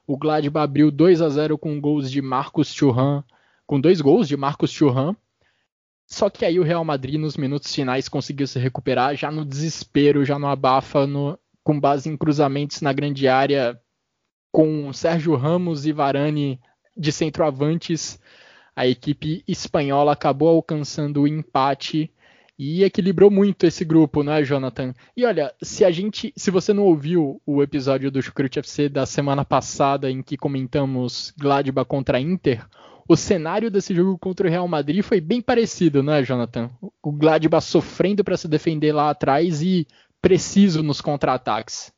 [0.05, 3.23] O Gladbach abriu 2 a 0 com gols de Marcos Thuram,
[3.65, 5.15] com dois gols de Marcos Thuram
[6.07, 10.23] só que aí o Real Madrid, nos minutos finais, conseguiu se recuperar, já no desespero,
[10.23, 13.77] já no abafa, no, com base em cruzamentos na grande área,
[14.49, 16.61] com Sérgio Ramos e Varane
[16.95, 18.19] de centroavantes.
[18.73, 22.09] A equipe espanhola acabou alcançando o empate
[22.57, 24.93] e equilibrou muito esse grupo, não é, Jonathan?
[25.15, 29.05] E olha, se a gente, se você não ouviu o episódio do Chucrute FC da
[29.05, 32.65] semana passada em que comentamos Gladbach contra Inter,
[33.07, 36.69] o cenário desse jogo contra o Real Madrid foi bem parecido, né, Jonathan?
[37.01, 39.87] O Gladbach sofrendo para se defender lá atrás e
[40.21, 41.91] preciso nos contra-ataques.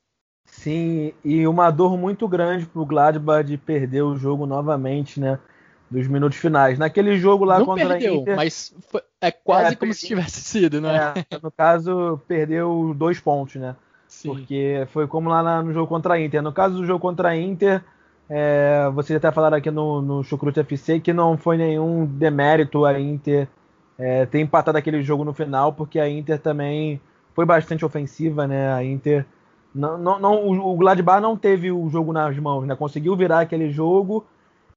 [0.45, 5.39] Sim, e uma dor muito grande para o Gladbach de perder o jogo novamente, né?
[5.89, 6.77] Dos minutos finais.
[6.77, 8.35] Naquele jogo lá Não contra perdeu, a Inter.
[8.35, 11.13] Mas foi, é quase é, como se tivesse sido, né?
[11.31, 13.75] É, no caso, perdeu dois pontos, né?
[14.07, 14.29] Sim.
[14.29, 16.43] Porque foi como lá no jogo contra a Inter.
[16.43, 17.83] No caso do jogo contra a Inter,
[18.29, 22.99] é, vocês até falaram aqui no, no Chucrute FC que não foi nenhum demérito a
[22.99, 23.47] Inter
[23.97, 27.01] é, ter empatado aquele jogo no final, porque a Inter também
[27.33, 28.71] foi bastante ofensiva, né?
[28.71, 29.25] A Inter.
[29.73, 32.75] Não, não, não, o Gladbach não teve o jogo nas mãos, né?
[32.75, 34.25] Conseguiu virar aquele jogo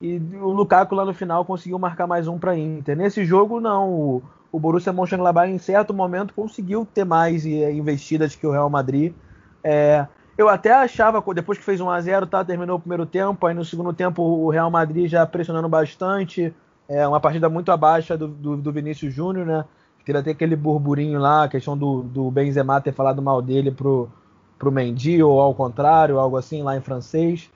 [0.00, 2.96] e o Lukaku lá no final conseguiu marcar mais um para a Inter.
[2.96, 3.90] Nesse jogo, não.
[3.90, 9.14] O, o Borussia Mönchengladbach em certo momento conseguiu ter mais investidas que o Real Madrid.
[9.62, 10.06] É,
[10.42, 13.54] eu até achava, depois que fez 1 a 0 tá, terminou o primeiro tempo, aí
[13.54, 16.54] no segundo tempo o Real Madrid já pressionando bastante,
[16.88, 19.64] é uma partida muito abaixo do, do, do Vinícius Júnior, né?
[20.04, 24.10] Teve até aquele burburinho lá, a questão do, do Benzema ter falado mal dele pro,
[24.58, 27.48] pro Mendy, ou ao contrário, algo assim, lá em francês.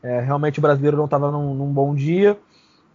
[0.00, 2.38] É, realmente o brasileiro não estava num, num, bom dia.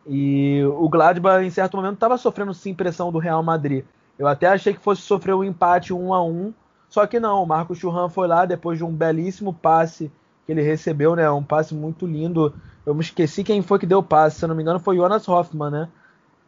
[0.08, 3.84] E o Gladbach, em certo momento, estava sofrendo sim pressão do Real Madrid.
[4.18, 6.54] Eu até achei que fosse sofrer um empate 1 a 1
[6.94, 10.12] só que não, o Marcos Churran foi lá depois de um belíssimo passe
[10.46, 11.28] que ele recebeu, né?
[11.28, 12.54] Um passe muito lindo.
[12.86, 14.98] Eu me esqueci quem foi que deu o passe, se eu não me engano foi
[14.98, 15.90] Jonas Hoffman, né?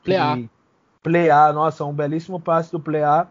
[0.04, 0.48] Play
[1.02, 3.26] Play A, nossa, um belíssimo passe do A.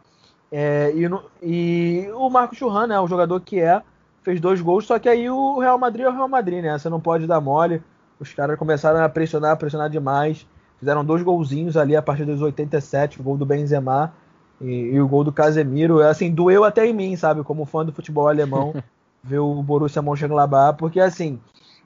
[0.50, 2.98] É, e, no, e, o Marcos Churran, né?
[2.98, 3.80] O jogador que é,
[4.24, 6.76] fez dois gols, só que aí o Real Madrid é o Real Madrid, né?
[6.76, 7.80] Você não pode dar mole.
[8.18, 10.48] os caras começaram a pressionar, pressionar demais.
[10.80, 14.12] Fizeram dois golzinhos ali a partir dos 87, o gol do Benzema
[14.64, 16.00] e, e o gol do Casemiro.
[16.00, 18.74] Assim, doeu até em mim, sabe, como fã do futebol alemão,
[19.22, 21.38] ver o Borussia Mönchengladbach, porque assim,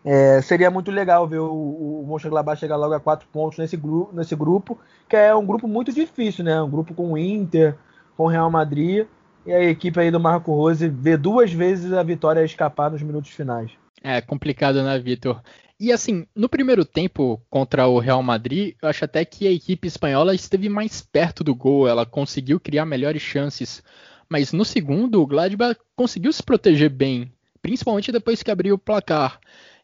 [0.04, 4.10] é, seria muito legal ver o, o Mönchengladbach chegar logo a quatro pontos nesse, gru
[4.12, 6.60] nesse grupo, que é um grupo muito difícil, né?
[6.62, 7.76] Um grupo com o Inter,
[8.16, 9.06] com o Real Madrid,
[9.46, 13.30] e a equipe aí do Marco Rose vê duas vezes a vitória escapar nos minutos
[13.30, 13.70] finais.
[14.02, 15.40] É complicado, né, Vitor?
[15.80, 19.86] E assim, no primeiro tempo contra o Real Madrid, eu acho até que a equipe
[19.86, 23.82] espanhola esteve mais perto do gol, ela conseguiu criar melhores chances.
[24.28, 29.40] Mas no segundo, o Gladbach conseguiu se proteger bem, principalmente depois que abriu o placar.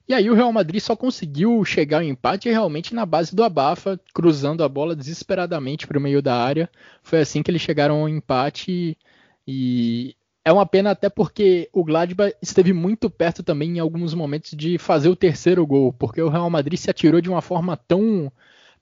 [0.06, 3.98] E aí o Real Madrid só conseguiu chegar ao empate realmente na base do abafa,
[4.12, 6.68] cruzando a bola desesperadamente para o meio da área.
[7.02, 8.98] Foi assim que eles chegaram ao empate
[9.46, 14.50] e é uma pena até porque o Gladbach esteve muito perto também em alguns momentos
[14.50, 18.30] de fazer o terceiro gol, porque o Real Madrid se atirou de uma forma tão,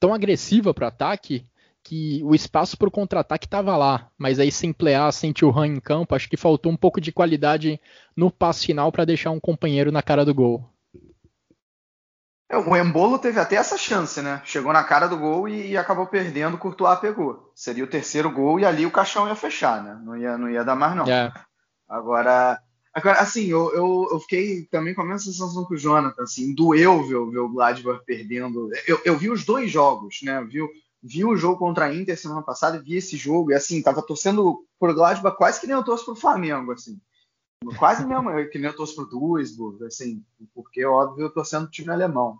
[0.01, 1.46] tão agressiva para o ataque
[1.85, 5.81] que o espaço para o contra-ataque estava lá, mas aí sem plear, sem Thuram em
[5.81, 7.81] campo, acho que faltou um pouco de qualidade
[8.16, 10.68] no passe final para deixar um companheiro na cara do gol.
[12.48, 14.42] É, o Embolo teve até essa chance, né?
[14.44, 17.51] Chegou na cara do gol e, e, acabou perdendo, o Courtois pegou.
[17.55, 19.98] Seria o terceiro gol e ali o caixão ia fechar, né?
[20.05, 21.07] Não ia, não ia dar mais, não.
[21.07, 21.33] É.
[21.92, 22.59] Agora,
[22.94, 26.55] agora assim, eu, eu, eu, fiquei também com a mesma sensação que o Jonathan, assim,
[26.55, 28.70] doeu ver, ver o Gladbach perdendo.
[28.87, 30.42] Eu, eu vi os dois jogos, né?
[30.42, 30.61] Vi,
[31.02, 34.64] vi o jogo contra a Inter semana passada vi esse jogo, e assim, tava torcendo
[34.81, 36.98] pro Gladbach quase que nem eu torço pro Flamengo, assim.
[37.78, 40.24] Quase mesmo, que nem eu torço pro Duisburg, assim,
[40.55, 42.38] porque, óbvio, eu tô sendo time alemão.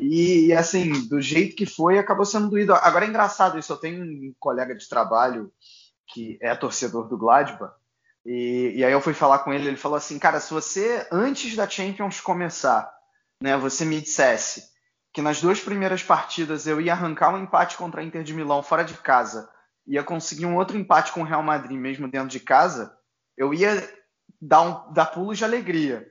[0.00, 2.72] E, e, assim, do jeito que foi, acabou sendo doído.
[2.72, 5.52] Agora é engraçado isso, eu tenho um colega de trabalho
[6.06, 7.74] que é torcedor do Gladbach,
[8.24, 11.56] e, e, aí eu fui falar com ele, ele falou assim, cara, se você, antes
[11.56, 12.92] da Champions começar,
[13.40, 14.70] né, você me dissesse
[15.12, 18.62] que nas duas primeiras partidas eu ia arrancar um empate contra a Inter de Milão
[18.62, 19.50] fora de casa,
[19.86, 22.96] ia conseguir um outro empate com o Real Madrid mesmo dentro de casa,
[23.36, 23.92] eu ia
[24.40, 26.08] dar, um, dar pulos de alegria.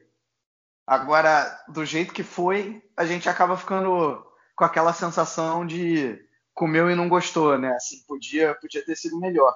[0.85, 6.19] Agora, do jeito que foi, a gente acaba ficando com aquela sensação de
[6.53, 7.71] comeu e não gostou, né?
[7.71, 9.55] Assim, podia, podia ter sido melhor.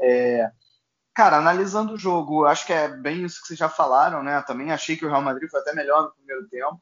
[0.00, 0.50] É,
[1.20, 4.40] Cara, analisando o jogo, acho que é bem isso que vocês já falaram, né?
[4.46, 6.80] Também achei que o Real Madrid foi até melhor no primeiro tempo.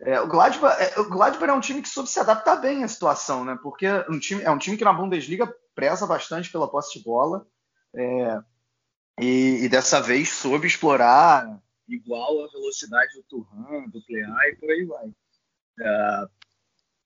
[0.00, 2.88] É, o, Gladbach, é, o Gladbach é um time que soube se adaptar bem à
[2.88, 3.56] situação, né?
[3.62, 7.46] Porque um time, é um time que na Bundesliga preza bastante pela posse de bola.
[7.94, 8.40] É,
[9.20, 11.48] e, e, dessa vez soube explorar
[11.86, 15.08] igual a velocidade do Turhan, do Plea e por aí vai.
[15.78, 16.26] É,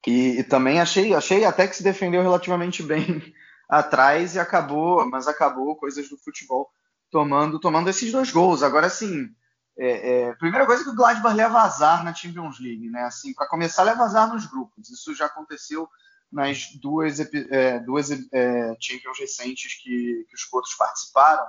[0.07, 3.35] e, e, também achei, achei até que se defendeu relativamente bem
[3.73, 6.71] atrás e acabou, mas acabou coisas do futebol
[7.11, 8.63] tomando, tomando esses dois gols.
[8.63, 9.31] Agora, assim,
[9.79, 13.05] é, é, primeira coisa que o Gladbach leva azar na Champions League, né?
[13.05, 14.91] Assim, para começar, leva azar nos grupos.
[14.91, 15.89] Isso já aconteceu
[16.31, 21.47] nas duas, é, duas é, Champions recentes que, que os outros participaram.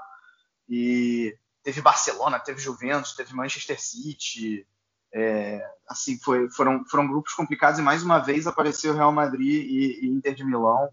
[0.70, 4.66] E teve Barcelona, teve Juventus, teve Manchester City.
[5.14, 10.06] É, assim, foi, foram, foram grupos complicados e mais uma vez apareceu Real Madrid e,
[10.06, 10.90] e Inter de Milão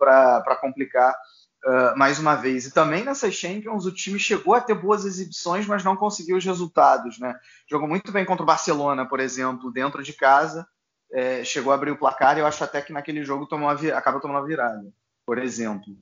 [0.00, 1.14] para complicar
[1.64, 2.66] uh, mais uma vez.
[2.66, 6.44] E também nessas Champions o time chegou a ter boas exibições, mas não conseguiu os
[6.44, 7.18] resultados.
[7.18, 7.38] Né?
[7.70, 10.66] Jogou muito bem contra o Barcelona, por exemplo, dentro de casa.
[11.12, 14.20] É, chegou a abrir o placar e eu acho até que naquele jogo tomou acaba
[14.20, 14.92] tomando a virada,
[15.26, 15.96] por exemplo.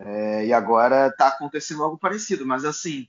[0.00, 3.08] É, e agora está acontecendo algo parecido, mas assim,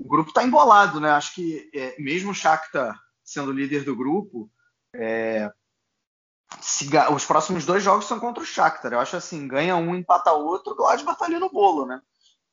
[0.00, 1.10] o grupo está embolado, né?
[1.10, 4.50] Acho que é, mesmo o Shakhtar sendo líder do grupo,
[4.94, 5.50] é,
[6.60, 8.92] se, os próximos dois jogos são contra o Shakhtar.
[8.92, 12.00] Eu acho assim, ganha um, empata outro, o Gladbach tá ali no bolo, né?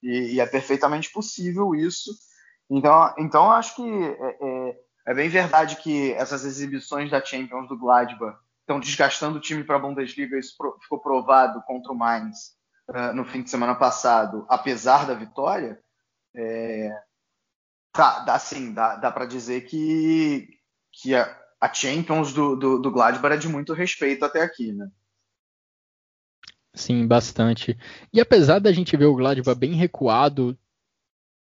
[0.01, 2.11] E, e, é perfeitamente possível isso.
[2.69, 7.77] Então, então acho que é, é, é, bem verdade que essas exibições da Champions do
[7.77, 10.39] Gladbach estão desgastando o time para a Bundesliga.
[10.39, 12.55] Isso pro, ficou provado contra o Mainz
[12.89, 15.79] uh, no fim de semana passado, apesar da vitória.
[16.35, 16.89] É,
[17.91, 20.47] tá, dá sim, dá, dá para dizer que,
[20.93, 21.13] que
[21.61, 24.89] a Champions do, do, do Gladbach é de muito respeito até aqui, né?
[26.73, 27.77] Sim, bastante.
[28.11, 30.57] E apesar da gente ver o Gladbach bem recuado,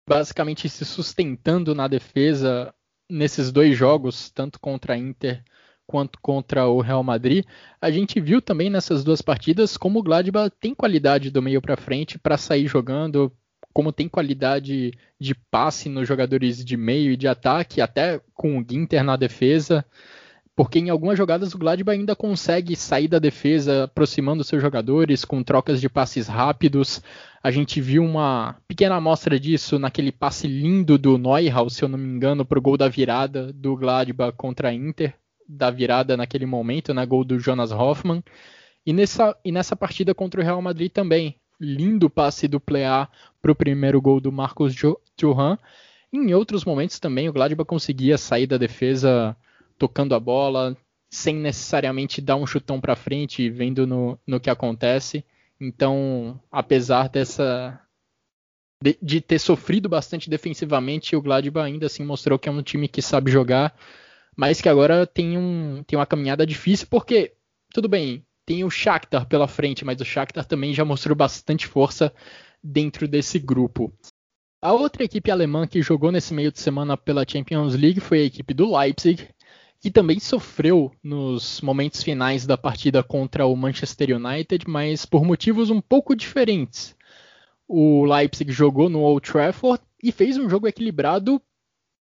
[0.09, 2.73] basicamente se sustentando na defesa
[3.11, 5.43] nesses dois jogos, tanto contra a Inter
[5.87, 7.45] quanto contra o Real Madrid,
[7.81, 11.77] a gente viu também nessas duas partidas como o Gladbach tem qualidade do meio para
[11.77, 13.31] frente para sair jogando,
[13.75, 18.65] como tem qualidade de passe nos jogadores de meio e de ataque, até com o
[18.67, 19.85] Ginter na defesa,
[20.55, 25.43] porque em algumas jogadas o Gladbach ainda consegue sair da defesa aproximando seus jogadores com
[25.43, 27.03] trocas de passes rápidos.
[27.43, 31.99] A gente viu uma pequena amostra disso naquele passe lindo do Neuhaus, se eu não
[31.99, 35.15] me engano, para o gol da virada do Gladbach contra a Inter.
[35.47, 38.23] da virada naquele momento, na né, gol do Jonas Hoffmann.
[38.87, 41.39] E nessa, e nessa partida contra o Real Madrid também.
[41.61, 43.09] Lindo passe do Plea
[43.41, 44.75] para o primeiro gol do Marcos
[45.17, 45.59] Thuram.
[46.13, 49.37] Em outros momentos também o Gladbach conseguia sair da defesa
[49.79, 50.77] tocando a bola,
[51.11, 55.25] sem necessariamente dar um chutão para frente, vendo no, no que acontece.
[55.61, 57.81] Então, apesar dessa
[58.83, 62.87] de, de, ter sofrido bastante defensivamente, o Gladbach ainda assim mostrou que é um time
[62.87, 63.75] que sabe jogar,
[64.37, 67.33] mas que agora tem, um, tem uma caminhada difícil, porque,
[67.73, 72.13] tudo bem, tem o Shakhtar pela frente, mas o Shakhtar também já mostrou bastante força
[72.63, 73.93] dentro desse grupo.
[74.61, 78.25] A outra equipe alemã que jogou nesse meio de semana pela Champions League foi a
[78.25, 79.29] equipe do Leipzig,
[79.79, 85.69] que também sofreu nos momentos finais da partida contra o Manchester United, mas por motivos
[85.69, 86.97] um pouco diferentes.
[87.69, 91.41] O Leipzig jogou no Old Trafford e fez um jogo equilibrado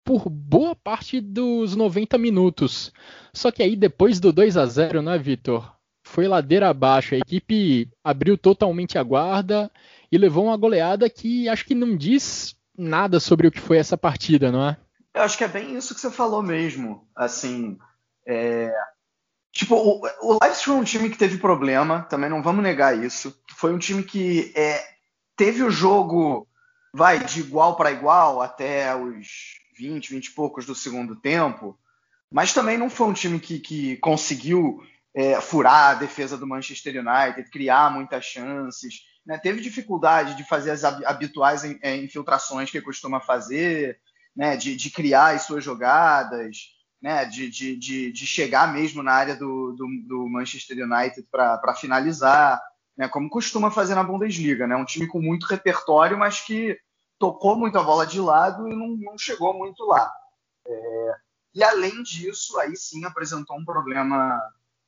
[0.03, 2.93] por boa parte dos 90 minutos.
[3.34, 5.74] Só que aí depois do 2 a 0, né, Vitor?
[6.05, 7.15] Foi ladeira abaixo.
[7.15, 9.69] A equipe abriu totalmente a guarda
[10.11, 13.97] e levou uma goleada que acho que não diz nada sobre o que foi essa
[13.97, 14.77] partida, não é?
[15.13, 17.07] Eu acho que é bem isso que você falou mesmo.
[17.15, 17.77] Assim,
[18.25, 18.71] é...
[19.51, 23.35] tipo, o, o Leipzig foi um time que teve problema, também não vamos negar isso.
[23.55, 24.81] Foi um time que é,
[25.35, 26.47] teve o jogo,
[26.93, 31.77] vai, de igual para igual até os 20, 20 e poucos do segundo tempo,
[32.31, 34.83] mas também não foi um time que, que conseguiu
[35.16, 39.05] é, furar a defesa do Manchester United, criar muitas chances.
[39.26, 39.38] Né?
[39.38, 43.99] Teve dificuldade de fazer as habituais é, infiltrações que costuma fazer
[44.36, 49.36] né, de, de criar as suas jogadas, né, de, de, de, chegar mesmo na área
[49.36, 52.61] do, do, do Manchester United para finalizar,
[52.97, 54.68] né, como costuma fazer na Bundesliga.
[54.68, 56.78] Né, um time com muito repertório, mas que
[57.18, 60.11] tocou muito a bola de lado e não, não chegou muito lá.
[60.68, 61.16] É,
[61.53, 64.41] e além disso, aí sim apresentou um problema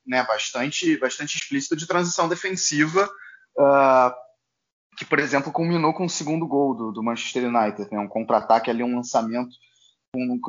[0.07, 3.09] né, bastante, bastante explícito de transição defensiva.
[3.57, 4.11] Uh,
[4.97, 7.99] que, por exemplo, culminou com o segundo gol do, do Manchester United, né?
[7.99, 9.55] um contra-ataque ali, um lançamento
[10.11, 10.39] com,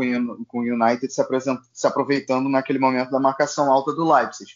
[0.46, 1.22] com, o United se,
[1.74, 4.50] se, aproveitando naquele momento da marcação alta do Leipzig.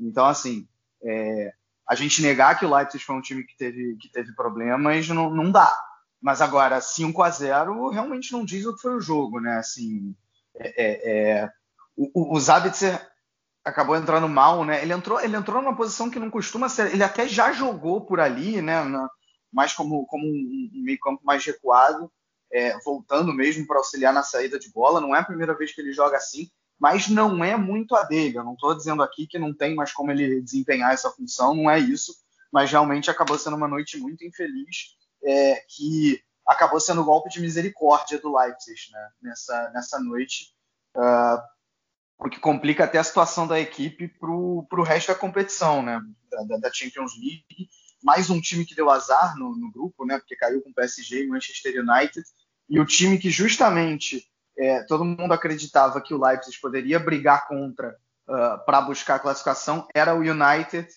[0.00, 0.66] Então, assim,
[1.04, 1.52] é,
[1.88, 5.30] a gente negar que o Leipzig foi um time que teve, que teve problemas não,
[5.30, 5.78] não dá.
[6.20, 9.58] Mas agora, 5 a 0 realmente não diz o que foi o jogo, né?
[9.58, 10.12] Assim,
[10.56, 11.10] é, é,
[11.42, 11.50] é
[11.96, 13.00] o, o Zabitzer
[13.66, 14.80] acabou entrando mal, né?
[14.80, 16.92] Ele entrou, ele entrou numa posição que não costuma ser.
[16.92, 18.84] Ele até já jogou por ali, né?
[18.84, 19.10] Na,
[19.52, 22.10] mais como, como um, meio campo mais recuado,
[22.52, 25.00] é, voltando mesmo para auxiliar na saída de bola.
[25.00, 26.48] Não é a primeira vez que ele joga assim,
[26.78, 28.38] mas não é muito a dele.
[28.38, 31.68] Eu não estou dizendo aqui que não tem mais como ele desempenhar essa função, não
[31.68, 32.14] é isso,
[32.52, 34.94] mas realmente acabou sendo uma noite muito infeliz,
[35.24, 40.54] é, que acabou sendo o golpe de misericórdia do Leipzig né, nessa, nessa noite,
[40.96, 41.55] uh,
[42.18, 46.00] o que complica até a situação da equipe para o resto da competição, né,
[46.48, 47.68] da, da Champions League
[48.06, 50.16] mais um time que deu azar no, no grupo, né?
[50.18, 52.24] Porque caiu com o PSG e Manchester United.
[52.68, 54.24] E o time que justamente
[54.56, 57.96] é, todo mundo acreditava que o Leipzig poderia brigar contra
[58.28, 60.88] uh, ah, para buscar a classificação era o United,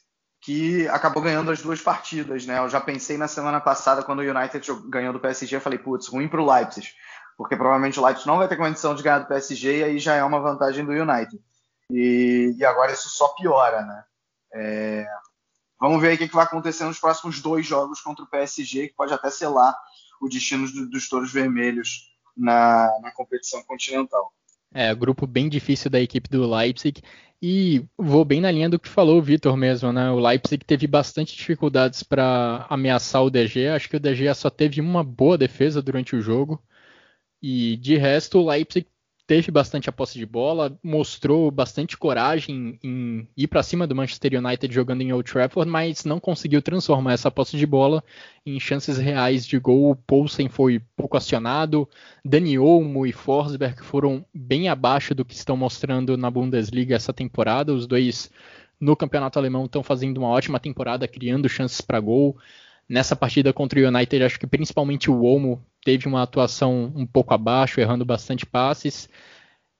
[0.41, 2.59] que acabou ganhando as duas partidas, né?
[2.59, 6.07] Eu já pensei na semana passada, quando o United ganhou do PSG, eu falei, putz,
[6.07, 6.87] ruim para o Leipzig,
[7.39, 10.15] porque provavelmente o Leipzig não vai ter condição de ganhar do PSG e aí já
[10.15, 11.41] é uma vantagem do United.
[11.89, 14.03] E, e agora isso só piora, né?
[14.53, 15.07] É,
[15.79, 19.13] Vamos ver o que vai acontecer nos próximos dois jogos contra o PSG, que pode
[19.13, 19.73] até selar
[20.19, 24.33] o destino do, dos Touros Vermelhos na, na competição continental.
[24.73, 27.01] É, grupo bem difícil da equipe do Leipzig.
[27.41, 30.11] E vou bem na linha do que falou o Vitor mesmo, né?
[30.11, 33.69] O Leipzig teve bastante dificuldades para ameaçar o DG.
[33.69, 36.61] Acho que o DG só teve uma boa defesa durante o jogo.
[37.41, 38.87] E de resto, o Leipzig
[39.29, 44.43] teve bastante a posse de bola, mostrou bastante coragem em ir para cima do Manchester
[44.43, 48.03] United jogando em Old Trafford, mas não conseguiu transformar essa posse de bola
[48.43, 49.91] em chances reais de gol.
[49.91, 51.87] O Poulsen foi pouco acionado,
[52.25, 57.71] Dani Olmo e Forsberg foram bem abaixo do que estão mostrando na Bundesliga essa temporada.
[57.71, 58.31] Os dois
[58.79, 62.35] no campeonato alemão estão fazendo uma ótima temporada, criando chances para gol.
[62.89, 67.35] Nessa partida contra o United, acho que principalmente o Olmo teve uma atuação um pouco
[67.35, 69.07] abaixo, errando bastante passes.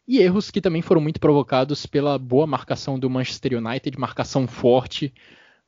[0.07, 5.11] E erros que também foram muito provocados pela boa marcação do Manchester United, marcação forte.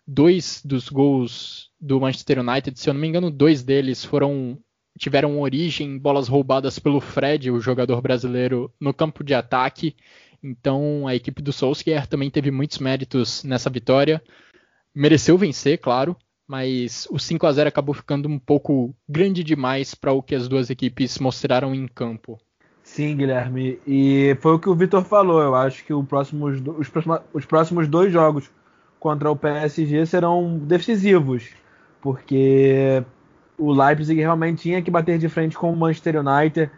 [0.06, 4.60] Dois dos gols do Manchester United, se eu não me engano, dois deles foram
[5.00, 9.96] tiveram origem em bolas roubadas pelo Fred, o jogador brasileiro, no campo de ataque.
[10.44, 14.22] Então a equipe do Solskjaer também teve muitos méritos nessa vitória.
[14.94, 16.16] Mereceu vencer, claro,
[16.52, 20.50] mas o 5 a 0 acabou ficando um pouco grande demais para o que as
[20.50, 22.38] duas equipes mostraram em campo.
[22.84, 23.80] Sim, Guilherme.
[23.88, 25.42] E foi o que o Vitor falou.
[25.42, 26.62] Eu acho que os, próximos,
[27.34, 28.52] os próximos dois jogos
[29.00, 31.52] contra o PSG serão decisivos,
[32.02, 33.02] porque
[33.58, 36.70] o Leipzig realmente tinha que bater de frente com o Manchester United,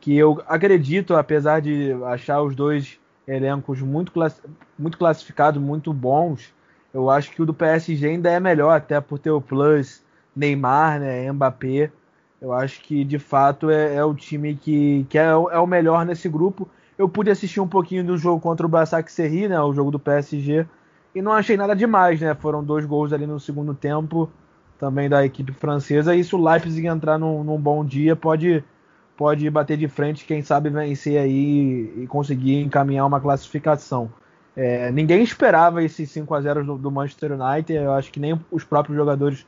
[0.00, 4.40] que eu acredito, apesar de achar os dois elencos muito, class
[4.78, 6.50] muito classificados, muito bons,
[6.98, 10.02] eu acho que o do PSG ainda é melhor, até por ter o plus
[10.34, 11.92] Neymar, né, Mbappé.
[12.40, 16.04] Eu acho que de fato é, é o time que, que é, é, o melhor
[16.04, 16.68] nesse grupo.
[16.98, 19.98] Eu pude assistir um pouquinho do jogo contra o Basak Serri, né, o jogo do
[20.00, 20.66] PSG,
[21.14, 22.34] e não achei nada demais, né?
[22.34, 24.28] Foram dois gols ali no segundo tempo,
[24.76, 26.16] também da equipe francesa.
[26.16, 28.64] E se o Leipzig entrar num, num bom dia, pode
[29.16, 34.10] pode bater de frente, quem sabe vencer aí e conseguir encaminhar uma classificação.
[34.60, 38.36] É, ninguém esperava esse 5 a 0 do, do, Manchester United, eu acho que nem
[38.50, 39.46] os próprios jogadores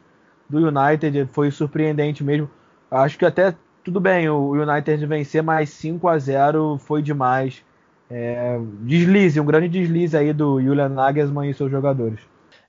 [0.49, 2.49] do United foi surpreendente mesmo.
[2.89, 7.61] Acho que até tudo bem o United vencer, mas 5 a 0 foi demais.
[8.09, 12.21] É, deslize, um grande deslize aí do Julian Nagelsmann e seus jogadores.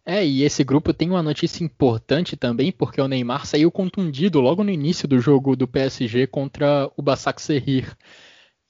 [0.03, 4.63] É, e esse grupo tem uma notícia importante também, porque o Neymar saiu contundido logo
[4.63, 7.95] no início do jogo do PSG contra o Basaksehir.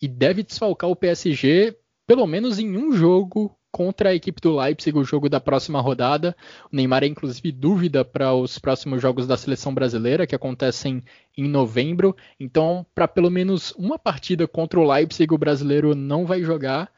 [0.01, 4.97] E deve desfalcar o PSG pelo menos em um jogo contra a equipe do Leipzig,
[4.97, 6.35] o jogo da próxima rodada.
[6.71, 11.03] O Neymar é inclusive dúvida para os próximos jogos da seleção brasileira, que acontecem
[11.37, 12.15] em novembro.
[12.39, 16.91] Então, para pelo menos uma partida contra o Leipzig, o brasileiro não vai jogar.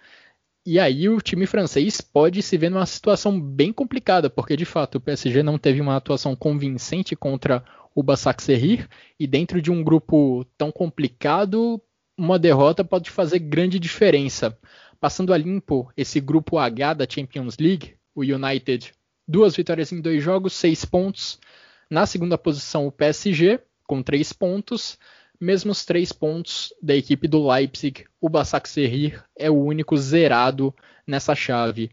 [0.66, 4.96] E aí o time francês pode se ver numa situação bem complicada, porque de fato
[4.96, 7.64] o PSG não teve uma atuação convincente contra
[7.94, 8.88] o Basaksehir
[9.20, 11.82] e dentro de um grupo tão complicado,
[12.18, 14.58] uma derrota pode fazer grande diferença.
[15.04, 18.94] Passando a limpo esse grupo H da Champions League, o United,
[19.28, 21.42] duas vitórias em dois jogos, seis pontos.
[21.90, 24.98] Na segunda posição, o PSG, com três pontos
[25.42, 28.06] mesmos três pontos da equipe do Leipzig.
[28.22, 30.74] O Basaksehir é o único zerado
[31.06, 31.92] nessa chave.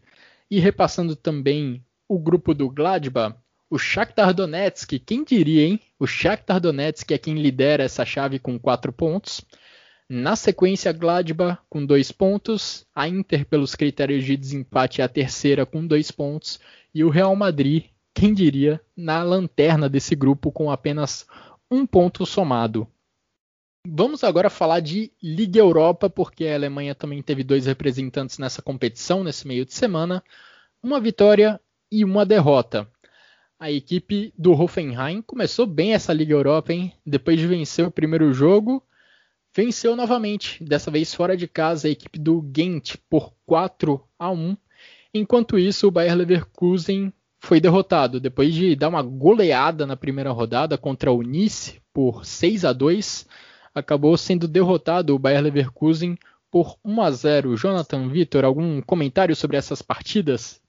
[0.49, 3.35] E repassando também o grupo do Gladbach,
[3.69, 5.81] o Shakhtar Donetsk, quem diria, hein?
[5.99, 9.41] O Shakhtar Donetsk é quem lidera essa chave com quatro pontos.
[10.13, 15.65] Na sequência, Gladbach com dois pontos, a Inter pelos critérios de desempate é a terceira
[15.65, 16.59] com dois pontos
[16.93, 21.25] e o Real Madrid, quem diria, na lanterna desse grupo com apenas
[21.71, 22.85] um ponto somado.
[23.87, 29.23] Vamos agora falar de Liga Europa, porque a Alemanha também teve dois representantes nessa competição
[29.23, 30.21] nesse meio de semana,
[30.83, 31.57] uma vitória
[31.89, 32.85] e uma derrota.
[33.57, 36.91] A equipe do Hoffenheim começou bem essa Liga Europa, hein?
[37.05, 38.85] Depois de vencer o primeiro jogo,
[39.55, 44.57] venceu novamente, dessa vez fora de casa, a equipe do Ghent por 4 a 1.
[45.13, 50.77] Enquanto isso, o Bayer Leverkusen foi derrotado depois de dar uma goleada na primeira rodada
[50.77, 53.27] contra o Nice por 6 a 2
[53.73, 56.17] acabou sendo derrotado o Bayer Leverkusen
[56.49, 57.57] por 1 a 0.
[57.57, 60.61] Jonathan Vitor, algum comentário sobre essas partidas?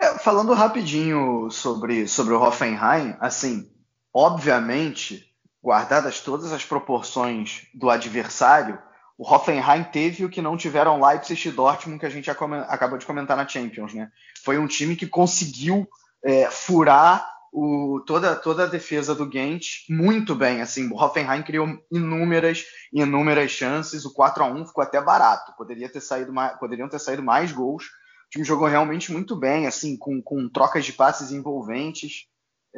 [0.00, 3.68] É, falando rapidinho sobre, sobre o Hoffenheim, assim,
[4.14, 5.27] obviamente,
[5.62, 8.78] guardadas todas as proporções do adversário,
[9.18, 13.04] o Hoffenheim teve o que não tiveram Leipzig e Dortmund, que a gente acabou de
[13.04, 14.10] comentar na Champions, né?
[14.44, 15.88] Foi um time que conseguiu
[16.24, 20.60] é, furar o, toda, toda a defesa do Ghent muito bem.
[20.60, 24.04] Assim, o Hoffenheim criou inúmeras, inúmeras chances.
[24.04, 25.52] O 4 a 1 ficou até barato.
[25.56, 27.86] Poderia ter saído mais, poderiam ter saído mais gols.
[27.86, 32.28] O time jogou realmente muito bem, assim, com, com trocas de passes envolventes.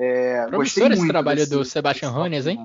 [0.02, 2.58] É, promissor esse trabalho desse, do Sebastian Hones, hein?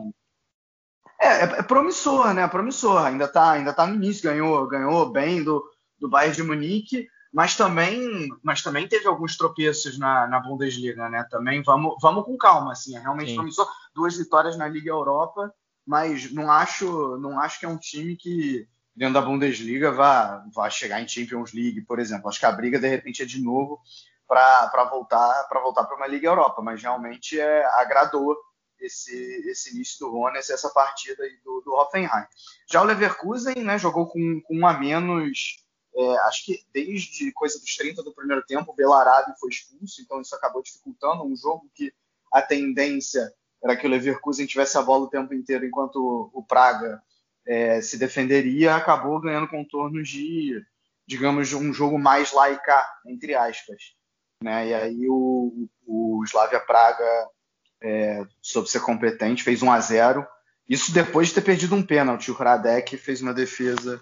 [1.19, 2.47] É, é, é, promissor, né?
[2.47, 3.05] Promissor.
[3.05, 4.23] Ainda tá, ainda tá no início.
[4.23, 5.63] Ganhou, ganhou bem do,
[5.99, 11.27] do Bayern de Munique mas também, mas também teve alguns tropeços na, na Bundesliga, né?
[11.29, 13.36] Também vamos, vamos com calma, assim, é realmente Sim.
[13.36, 13.67] promissor.
[13.93, 15.53] Duas vitórias na Liga Europa,
[15.86, 18.65] mas não acho, não acho que é um time que
[18.95, 22.29] dentro da Bundesliga vá, vá chegar em Champions League, por exemplo.
[22.29, 23.81] Acho que a briga de repente é de novo
[24.28, 28.36] para voltar para voltar para uma Liga Europa, mas realmente é, agradou
[28.80, 29.13] esse,
[29.49, 32.26] esse início do Rones, essa partida do, do Hoffenheim.
[32.69, 35.65] Já o Leverkusen, né, jogou com, com um a menos
[35.97, 40.19] é, acho que desde coisa dos 30 do primeiro tempo, o Belarabe foi expulso, então
[40.19, 41.93] isso acabou dificultando um jogo que
[42.34, 47.01] a tendência era que o Leverkusen tivesse a bola o tempo inteiro enquanto o Praga
[47.47, 50.61] é, se defenderia, acabou ganhando contornos de,
[51.07, 53.95] digamos, um jogo mais laica, entre aspas.
[54.41, 54.67] Né?
[54.67, 57.29] E aí o, o Slavia Praga
[57.81, 60.27] é, soube ser competente, fez 1 a 0
[60.67, 62.31] Isso depois de ter perdido um pênalti.
[62.31, 64.01] O Radek fez uma defesa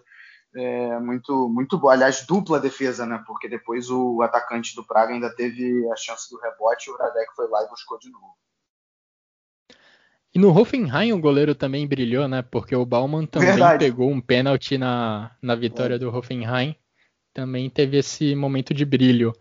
[0.56, 1.94] é, muito, muito boa.
[1.94, 3.24] Aliás, dupla defesa, né?
[3.26, 7.36] Porque depois o atacante do Praga ainda teve a chance do rebote e o Radek
[7.36, 8.36] foi lá e buscou de novo.
[10.36, 12.42] E no Hoffenheim o goleiro também brilhou, né?
[12.42, 13.86] Porque o Baumann também Verdade.
[13.86, 16.00] pegou um pênalti na, na vitória é.
[16.00, 16.76] do Hoffenheim.
[17.34, 19.34] Também teve esse momento de brilho.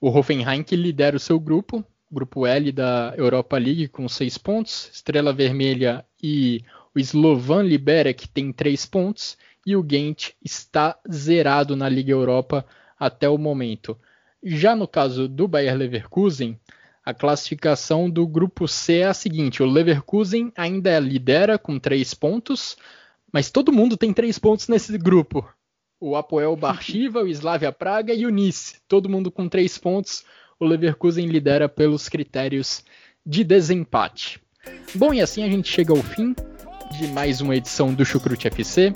[0.00, 4.88] O Hoffenheim que lidera o seu grupo, grupo L da Europa League com seis pontos,
[4.94, 9.36] Estrela Vermelha e o Slovan Liberec tem três pontos
[9.66, 12.64] e o Gent está zerado na Liga Europa
[12.98, 13.94] até o momento.
[14.42, 16.58] Já no caso do Bayer Leverkusen,
[17.04, 22.74] a classificação do grupo C é a seguinte: o Leverkusen ainda lidera com três pontos,
[23.30, 25.46] mas todo mundo tem três pontos nesse grupo.
[26.02, 30.24] O Apoel Barchiva, o Slavia Praga e o Nice, todo mundo com três pontos.
[30.58, 32.82] O Leverkusen lidera pelos critérios
[33.24, 34.40] de desempate.
[34.94, 36.34] Bom, e assim a gente chega ao fim
[36.98, 38.94] de mais uma edição do Chucrute FC.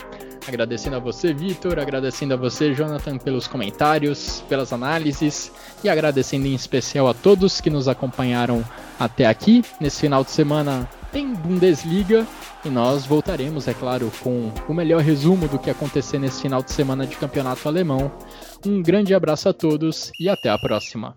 [0.49, 5.53] Agradecendo a você, Vitor, agradecendo a você, Jonathan, pelos comentários, pelas análises
[5.85, 8.65] e agradecendo em especial a todos que nos acompanharam
[8.99, 9.63] até aqui.
[9.79, 12.27] Nesse final de semana tem Bundesliga
[12.65, 16.73] e nós voltaremos, é claro, com o melhor resumo do que acontecer nesse final de
[16.73, 18.11] semana de campeonato alemão.
[18.67, 21.17] Um grande abraço a todos e até a próxima.